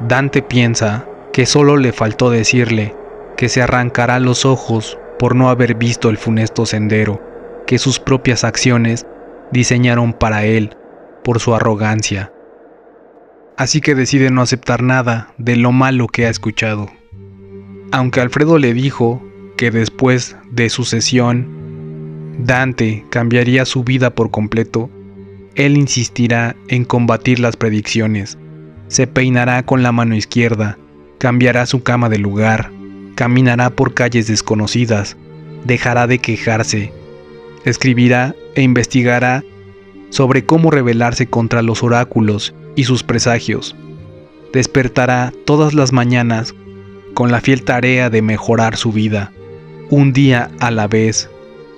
Dante 0.00 0.42
piensa 0.42 1.06
que 1.32 1.46
solo 1.46 1.76
le 1.76 1.92
faltó 1.92 2.30
decirle 2.30 2.94
que 3.36 3.48
se 3.48 3.62
arrancará 3.62 4.18
los 4.20 4.44
ojos 4.44 4.98
por 5.18 5.34
no 5.34 5.48
haber 5.48 5.74
visto 5.74 6.10
el 6.10 6.18
funesto 6.18 6.66
sendero 6.66 7.20
que 7.66 7.78
sus 7.78 7.98
propias 7.98 8.44
acciones 8.44 9.06
diseñaron 9.50 10.12
para 10.12 10.44
él 10.44 10.76
por 11.22 11.40
su 11.40 11.54
arrogancia. 11.54 12.32
Así 13.56 13.80
que 13.80 13.94
decide 13.94 14.30
no 14.30 14.42
aceptar 14.42 14.82
nada 14.82 15.32
de 15.38 15.56
lo 15.56 15.72
malo 15.72 16.08
que 16.08 16.26
ha 16.26 16.30
escuchado. 16.30 16.88
Aunque 17.92 18.20
Alfredo 18.20 18.58
le 18.58 18.74
dijo 18.74 19.22
que 19.64 19.70
después 19.70 20.36
de 20.50 20.68
su 20.68 20.84
sesión, 20.84 21.48
Dante 22.38 23.02
cambiaría 23.08 23.64
su 23.64 23.82
vida 23.82 24.10
por 24.10 24.30
completo, 24.30 24.90
él 25.54 25.78
insistirá 25.78 26.54
en 26.68 26.84
combatir 26.84 27.40
las 27.40 27.56
predicciones. 27.56 28.36
Se 28.88 29.06
peinará 29.06 29.62
con 29.62 29.82
la 29.82 29.90
mano 29.90 30.16
izquierda, 30.16 30.76
cambiará 31.16 31.64
su 31.64 31.82
cama 31.82 32.10
de 32.10 32.18
lugar, 32.18 32.72
caminará 33.14 33.70
por 33.70 33.94
calles 33.94 34.26
desconocidas, 34.26 35.16
dejará 35.64 36.06
de 36.06 36.18
quejarse, 36.18 36.92
escribirá 37.64 38.34
e 38.56 38.60
investigará 38.60 39.42
sobre 40.10 40.44
cómo 40.44 40.72
rebelarse 40.72 41.24
contra 41.24 41.62
los 41.62 41.82
oráculos 41.82 42.54
y 42.76 42.84
sus 42.84 43.02
presagios. 43.02 43.74
Despertará 44.52 45.32
todas 45.46 45.72
las 45.72 45.90
mañanas 45.94 46.54
con 47.14 47.32
la 47.32 47.40
fiel 47.40 47.64
tarea 47.64 48.10
de 48.10 48.20
mejorar 48.20 48.76
su 48.76 48.92
vida, 48.92 49.32
un 49.90 50.12
día 50.12 50.50
a 50.60 50.70
la 50.70 50.86
vez, 50.88 51.30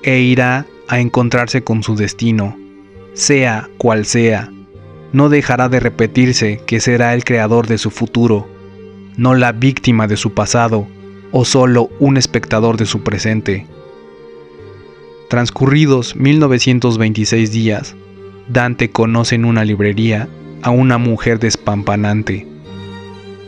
e 0.02 0.20
irá 0.20 0.66
a 0.88 1.00
encontrarse 1.00 1.62
con 1.62 1.82
su 1.82 1.96
destino, 1.96 2.56
sea 3.14 3.68
cual 3.78 4.06
sea. 4.06 4.50
No 5.12 5.28
dejará 5.28 5.68
de 5.68 5.80
repetirse 5.80 6.60
que 6.66 6.80
será 6.80 7.14
el 7.14 7.24
creador 7.24 7.66
de 7.66 7.78
su 7.78 7.90
futuro, 7.90 8.48
no 9.16 9.34
la 9.34 9.52
víctima 9.52 10.06
de 10.06 10.16
su 10.16 10.32
pasado 10.34 10.86
o 11.32 11.44
solo 11.44 11.90
un 11.98 12.16
espectador 12.16 12.76
de 12.76 12.86
su 12.86 13.02
presente. 13.02 13.66
Transcurridos 15.28 16.14
1926 16.16 17.50
días, 17.50 17.96
Dante 18.48 18.90
conoce 18.90 19.34
en 19.34 19.44
una 19.44 19.64
librería 19.64 20.28
a 20.62 20.70
una 20.70 20.98
mujer 20.98 21.38
despampanante. 21.40 22.46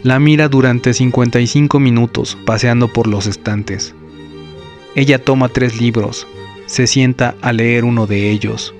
La 0.03 0.19
mira 0.19 0.49
durante 0.49 0.95
55 0.95 1.79
minutos 1.79 2.37
paseando 2.45 2.89
por 2.89 3.07
los 3.07 3.27
estantes. 3.27 3.95
Ella 4.99 5.23
toma 5.23 5.49
tres 5.49 5.81
libros, 5.81 6.27
se 6.67 6.89
sienta 6.89 7.37
a 7.41 7.53
leer 7.53 7.85
uno 7.85 8.09
de 8.09 8.33
ellos. 8.33 8.75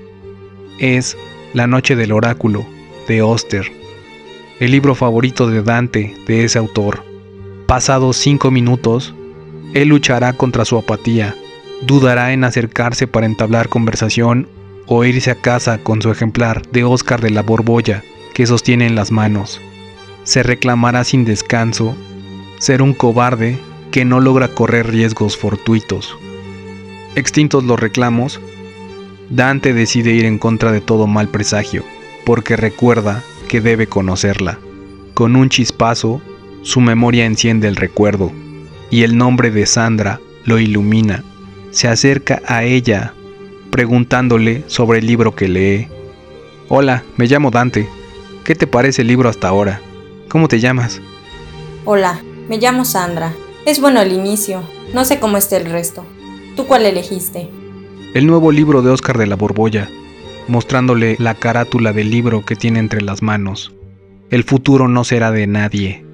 Es 0.77 1.15
La 1.53 1.65
Noche 1.65 1.95
del 1.95 2.11
Oráculo, 2.11 2.65
de 3.07 3.21
Oster, 3.21 3.71
el 4.59 4.71
libro 4.71 4.95
favorito 4.95 5.49
de 5.49 5.63
Dante 5.63 6.13
de 6.27 6.43
ese 6.43 6.59
autor. 6.59 7.05
Pasados 7.67 8.17
cinco 8.17 8.51
minutos, 8.51 9.15
él 9.73 9.87
luchará 9.87 10.33
contra 10.33 10.65
su 10.65 10.77
apatía, 10.77 11.37
dudará 11.83 12.33
en 12.33 12.43
acercarse 12.43 13.07
para 13.07 13.25
entablar 13.25 13.69
conversación 13.69 14.49
o 14.87 15.05
irse 15.05 15.31
a 15.31 15.35
casa 15.35 15.77
con 15.77 16.01
su 16.01 16.11
ejemplar 16.11 16.63
de 16.69 16.83
Oscar 16.83 17.21
de 17.21 17.29
la 17.29 17.43
Borbolla 17.43 18.03
que 18.33 18.45
sostiene 18.45 18.87
en 18.87 18.95
las 18.95 19.13
manos. 19.13 19.61
Se 20.25 20.43
reclamará 20.43 21.05
sin 21.05 21.23
descanso 21.23 21.95
ser 22.59 22.81
un 22.81 22.93
cobarde 22.93 23.57
que 23.91 24.05
no 24.05 24.19
logra 24.19 24.49
correr 24.49 24.87
riesgos 24.87 25.37
fortuitos. 25.37 26.17
Extintos 27.15 27.63
los 27.63 27.79
reclamos, 27.79 28.39
Dante 29.29 29.73
decide 29.73 30.11
ir 30.11 30.25
en 30.25 30.39
contra 30.39 30.71
de 30.71 30.81
todo 30.81 31.07
mal 31.07 31.27
presagio, 31.27 31.83
porque 32.25 32.55
recuerda 32.55 33.23
que 33.47 33.61
debe 33.61 33.87
conocerla. 33.87 34.59
Con 35.13 35.35
un 35.35 35.49
chispazo, 35.49 36.21
su 36.61 36.81
memoria 36.81 37.25
enciende 37.25 37.67
el 37.67 37.75
recuerdo, 37.75 38.31
y 38.89 39.03
el 39.03 39.17
nombre 39.17 39.51
de 39.51 39.65
Sandra 39.65 40.19
lo 40.45 40.59
ilumina. 40.59 41.23
Se 41.71 41.87
acerca 41.87 42.41
a 42.47 42.63
ella, 42.63 43.13
preguntándole 43.69 44.63
sobre 44.67 44.99
el 44.99 45.07
libro 45.07 45.35
que 45.35 45.47
lee. 45.47 45.87
Hola, 46.69 47.03
me 47.17 47.27
llamo 47.27 47.51
Dante. 47.51 47.87
¿Qué 48.43 48.55
te 48.55 48.65
parece 48.65 49.03
el 49.03 49.07
libro 49.07 49.29
hasta 49.29 49.47
ahora? 49.47 49.81
¿Cómo 50.27 50.47
te 50.47 50.59
llamas? 50.59 51.01
Hola, 51.85 52.21
me 52.47 52.57
llamo 52.57 52.83
Sandra. 52.83 53.33
Es 53.65 53.81
bueno 53.81 54.01
el 54.01 54.13
inicio. 54.13 54.63
No 54.93 55.05
sé 55.05 55.19
cómo 55.19 55.37
esté 55.37 55.57
el 55.57 55.65
resto. 55.65 56.05
¿Tú 56.55 56.65
cuál 56.65 56.85
elegiste? 56.85 57.49
El 58.13 58.25
nuevo 58.25 58.51
libro 58.51 58.81
de 58.81 58.89
Oscar 58.89 59.17
de 59.17 59.27
la 59.27 59.35
Borbolla, 59.35 59.89
mostrándole 60.47 61.17
la 61.19 61.35
carátula 61.35 61.93
del 61.93 62.09
libro 62.09 62.43
que 62.45 62.55
tiene 62.55 62.79
entre 62.79 63.01
las 63.01 63.21
manos. 63.21 63.73
El 64.29 64.43
futuro 64.43 64.87
no 64.87 65.03
será 65.03 65.31
de 65.31 65.45
nadie. 65.45 66.05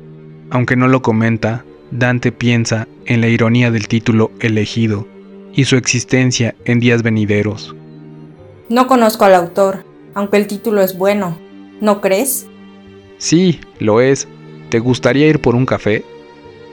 Aunque 0.50 0.76
no 0.76 0.88
lo 0.88 1.02
comenta, 1.02 1.64
Dante 1.92 2.32
piensa 2.32 2.88
en 3.06 3.22
la 3.22 3.28
ironía 3.28 3.72
del 3.72 3.88
título 3.88 4.32
elegido 4.40 5.08
y 5.54 5.66
su 5.66 5.78
existencia 5.78 6.56
en 6.66 6.80
días 6.80 7.04
venideros. 7.04 7.76
No 8.70 8.88
conozco 8.88 9.26
al 9.26 9.36
autor, 9.36 9.86
aunque 10.16 10.38
el 10.38 10.48
título 10.48 10.82
es 10.82 10.98
bueno. 10.98 11.38
¿No 11.80 12.02
crees? 12.02 12.48
Sí, 13.18 13.60
lo 13.80 14.02
es. 14.02 14.28
¿Te 14.70 14.80
gustaría 14.80 15.28
ir 15.28 15.40
por 15.40 15.56
un 15.56 15.66
café? 15.66 16.04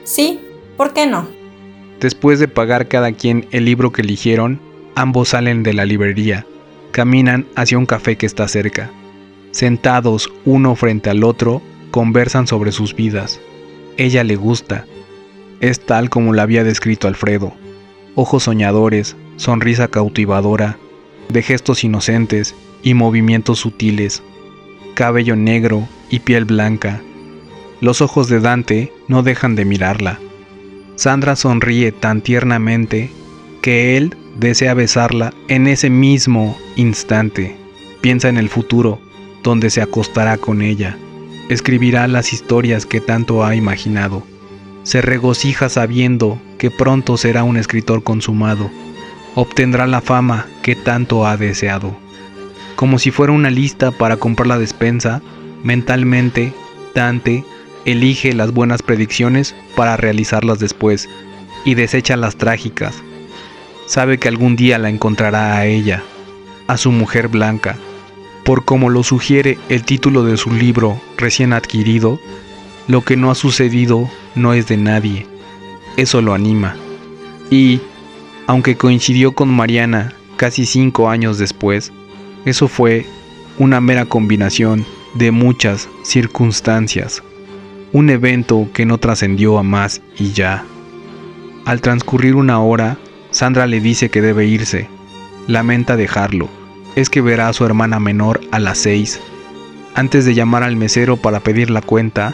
Sí, 0.03 0.41
¿por 0.83 0.93
qué 0.93 1.07
no? 1.07 1.25
Después 2.01 2.39
de 2.39 2.49
pagar 2.49 2.89
cada 2.89 3.13
quien 3.13 3.47
el 3.51 3.63
libro 3.63 3.93
que 3.93 4.01
eligieron, 4.01 4.59
ambos 4.95 5.29
salen 5.29 5.63
de 5.63 5.71
la 5.71 5.85
librería, 5.85 6.45
caminan 6.91 7.45
hacia 7.55 7.77
un 7.77 7.85
café 7.85 8.17
que 8.17 8.25
está 8.25 8.49
cerca. 8.49 8.91
Sentados 9.51 10.29
uno 10.43 10.75
frente 10.75 11.09
al 11.09 11.23
otro, 11.23 11.61
conversan 11.89 12.47
sobre 12.47 12.73
sus 12.73 12.93
vidas. 12.97 13.39
Ella 13.95 14.25
le 14.25 14.35
gusta. 14.35 14.85
Es 15.61 15.79
tal 15.79 16.09
como 16.09 16.33
la 16.33 16.43
había 16.43 16.65
descrito 16.65 17.07
Alfredo. 17.07 17.53
Ojos 18.15 18.43
soñadores, 18.43 19.15
sonrisa 19.37 19.87
cautivadora, 19.87 20.77
de 21.29 21.43
gestos 21.43 21.85
inocentes 21.85 22.55
y 22.81 22.93
movimientos 22.93 23.59
sutiles, 23.59 24.21
cabello 24.95 25.37
negro 25.37 25.87
y 26.09 26.19
piel 26.19 26.43
blanca. 26.43 26.99
Los 27.79 28.01
ojos 28.01 28.27
de 28.27 28.41
Dante 28.41 28.91
no 29.07 29.23
dejan 29.23 29.55
de 29.55 29.63
mirarla. 29.63 30.19
Sandra 30.95 31.35
sonríe 31.35 31.91
tan 31.91 32.21
tiernamente 32.21 33.11
que 33.61 33.97
él 33.97 34.15
desea 34.37 34.73
besarla 34.73 35.33
en 35.47 35.67
ese 35.67 35.89
mismo 35.89 36.57
instante. 36.75 37.55
Piensa 38.01 38.29
en 38.29 38.37
el 38.37 38.49
futuro, 38.49 38.99
donde 39.41 39.69
se 39.69 39.81
acostará 39.81 40.37
con 40.37 40.61
ella. 40.61 40.97
Escribirá 41.49 42.07
las 42.07 42.33
historias 42.33 42.85
que 42.85 43.01
tanto 43.01 43.43
ha 43.45 43.55
imaginado. 43.55 44.23
se 44.83 45.01
regocija 45.01 45.69
sabiendo 45.69 46.37
que 46.57 46.69
pronto 46.69 47.15
será 47.15 47.43
un 47.43 47.55
escritor 47.55 48.03
consumado. 48.03 48.69
Obtendrá 49.33 49.87
la 49.87 50.01
fama 50.01 50.45
que 50.61 50.75
tanto 50.75 51.25
ha 51.25 51.37
deseado. 51.37 51.95
Como 52.75 52.99
si 52.99 53.09
fuera 53.09 53.31
una 53.31 53.49
lista 53.49 53.91
para 53.91 54.17
comprar 54.17 54.47
la 54.47 54.59
despensa, 54.59 55.21
mentalmente, 55.63 56.53
Dante 56.93 57.43
elige 57.85 58.33
las 58.33 58.51
buenas 58.53 58.81
predicciones 58.81 59.55
para 59.75 59.97
realizarlas 59.97 60.59
después 60.59 61.09
y 61.65 61.75
desecha 61.75 62.17
las 62.17 62.35
trágicas. 62.35 62.95
Sabe 63.85 64.17
que 64.17 64.27
algún 64.27 64.55
día 64.55 64.77
la 64.77 64.89
encontrará 64.89 65.57
a 65.57 65.65
ella, 65.65 66.03
a 66.67 66.77
su 66.77 66.91
mujer 66.91 67.27
blanca, 67.27 67.77
por 68.43 68.65
como 68.65 68.89
lo 68.89 69.03
sugiere 69.03 69.57
el 69.69 69.83
título 69.83 70.23
de 70.23 70.37
su 70.37 70.51
libro 70.51 70.99
recién 71.17 71.53
adquirido, 71.53 72.19
lo 72.87 73.01
que 73.01 73.15
no 73.15 73.31
ha 73.31 73.35
sucedido 73.35 74.09
no 74.35 74.53
es 74.53 74.67
de 74.67 74.77
nadie. 74.77 75.27
Eso 75.95 76.21
lo 76.21 76.33
anima. 76.33 76.75
Y, 77.49 77.79
aunque 78.47 78.75
coincidió 78.75 79.33
con 79.33 79.49
Mariana 79.49 80.13
casi 80.37 80.65
cinco 80.65 81.09
años 81.09 81.37
después, 81.37 81.91
eso 82.45 82.67
fue 82.67 83.05
una 83.57 83.79
mera 83.79 84.05
combinación 84.05 84.85
de 85.13 85.31
muchas 85.31 85.87
circunstancias. 86.03 87.23
Un 87.93 88.09
evento 88.09 88.67
que 88.73 88.87
no 88.87 88.97
trascendió 88.97 89.59
a 89.59 89.63
más 89.63 90.01
y 90.17 90.31
ya. 90.31 90.65
Al 91.63 91.79
transcurrir 91.79 92.35
una 92.35 92.59
hora, 92.59 92.97
Sandra 93.29 93.67
le 93.67 93.81
dice 93.81 94.09
que 94.09 94.19
debe 94.19 94.47
irse. 94.47 94.89
Lamenta 95.47 95.95
dejarlo. 95.95 96.49
Es 96.95 97.11
que 97.11 97.21
verá 97.21 97.49
a 97.49 97.53
su 97.53 97.65
hermana 97.65 97.99
menor 97.99 98.41
a 98.51 98.57
las 98.57 98.79
seis. 98.79 99.21
Antes 99.93 100.25
de 100.25 100.33
llamar 100.33 100.63
al 100.63 100.75
mesero 100.75 101.17
para 101.17 101.41
pedir 101.41 101.69
la 101.69 101.83
cuenta, 101.83 102.33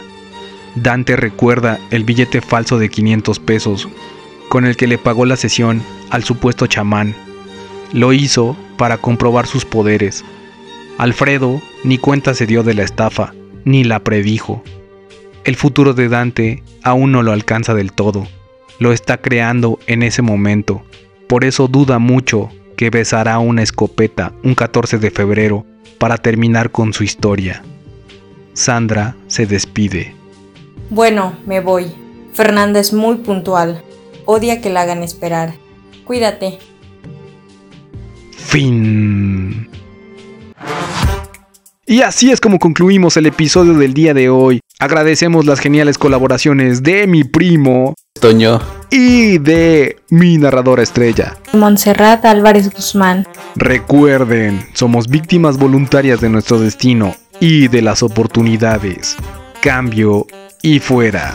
Dante 0.76 1.14
recuerda 1.14 1.78
el 1.90 2.04
billete 2.04 2.40
falso 2.40 2.78
de 2.78 2.88
500 2.88 3.38
pesos 3.38 3.86
con 4.48 4.64
el 4.64 4.76
que 4.76 4.86
le 4.86 4.96
pagó 4.96 5.26
la 5.26 5.36
sesión 5.36 5.82
al 6.08 6.24
supuesto 6.24 6.68
chamán. 6.68 7.14
Lo 7.92 8.14
hizo 8.14 8.56
para 8.78 8.96
comprobar 8.96 9.46
sus 9.46 9.66
poderes. 9.66 10.24
Alfredo 10.96 11.60
ni 11.84 11.98
cuenta 11.98 12.32
se 12.32 12.46
dio 12.46 12.62
de 12.62 12.72
la 12.72 12.82
estafa, 12.82 13.34
ni 13.66 13.84
la 13.84 14.00
predijo. 14.00 14.62
El 15.44 15.56
futuro 15.56 15.94
de 15.94 16.08
Dante 16.08 16.62
aún 16.82 17.12
no 17.12 17.22
lo 17.22 17.32
alcanza 17.32 17.74
del 17.74 17.92
todo. 17.92 18.26
Lo 18.78 18.92
está 18.92 19.18
creando 19.18 19.78
en 19.86 20.02
ese 20.02 20.22
momento. 20.22 20.82
Por 21.28 21.44
eso 21.44 21.68
duda 21.68 21.98
mucho 21.98 22.50
que 22.76 22.90
besará 22.90 23.38
una 23.38 23.62
escopeta 23.62 24.32
un 24.42 24.54
14 24.54 24.98
de 24.98 25.10
febrero 25.10 25.64
para 25.98 26.18
terminar 26.18 26.70
con 26.70 26.92
su 26.92 27.04
historia. 27.04 27.62
Sandra 28.54 29.16
se 29.26 29.46
despide. 29.46 30.14
Bueno, 30.88 31.34
me 31.46 31.60
voy. 31.60 31.92
Fernanda 32.32 32.80
es 32.80 32.92
muy 32.92 33.16
puntual. 33.16 33.82
Odia 34.24 34.60
que 34.60 34.70
la 34.70 34.82
hagan 34.82 35.02
esperar. 35.02 35.54
Cuídate. 36.04 36.58
Fin. 38.32 39.68
Y 41.90 42.02
así 42.02 42.30
es 42.30 42.40
como 42.40 42.60
concluimos 42.60 43.16
el 43.16 43.26
episodio 43.26 43.74
del 43.74 43.94
día 43.94 44.14
de 44.14 44.28
hoy. 44.28 44.60
Agradecemos 44.78 45.44
las 45.44 45.58
geniales 45.58 45.98
colaboraciones 45.98 46.84
de 46.84 47.08
mi 47.08 47.24
primo, 47.24 47.96
Toño. 48.20 48.60
y 48.92 49.38
de 49.38 49.96
mi 50.08 50.38
narradora 50.38 50.84
estrella. 50.84 51.36
Montserrat 51.52 52.24
Álvarez 52.26 52.72
Guzmán. 52.72 53.26
Recuerden, 53.56 54.64
somos 54.72 55.08
víctimas 55.08 55.58
voluntarias 55.58 56.20
de 56.20 56.28
nuestro 56.28 56.60
destino 56.60 57.16
y 57.40 57.66
de 57.66 57.82
las 57.82 58.04
oportunidades. 58.04 59.16
Cambio 59.60 60.28
y 60.62 60.78
fuera. 60.78 61.34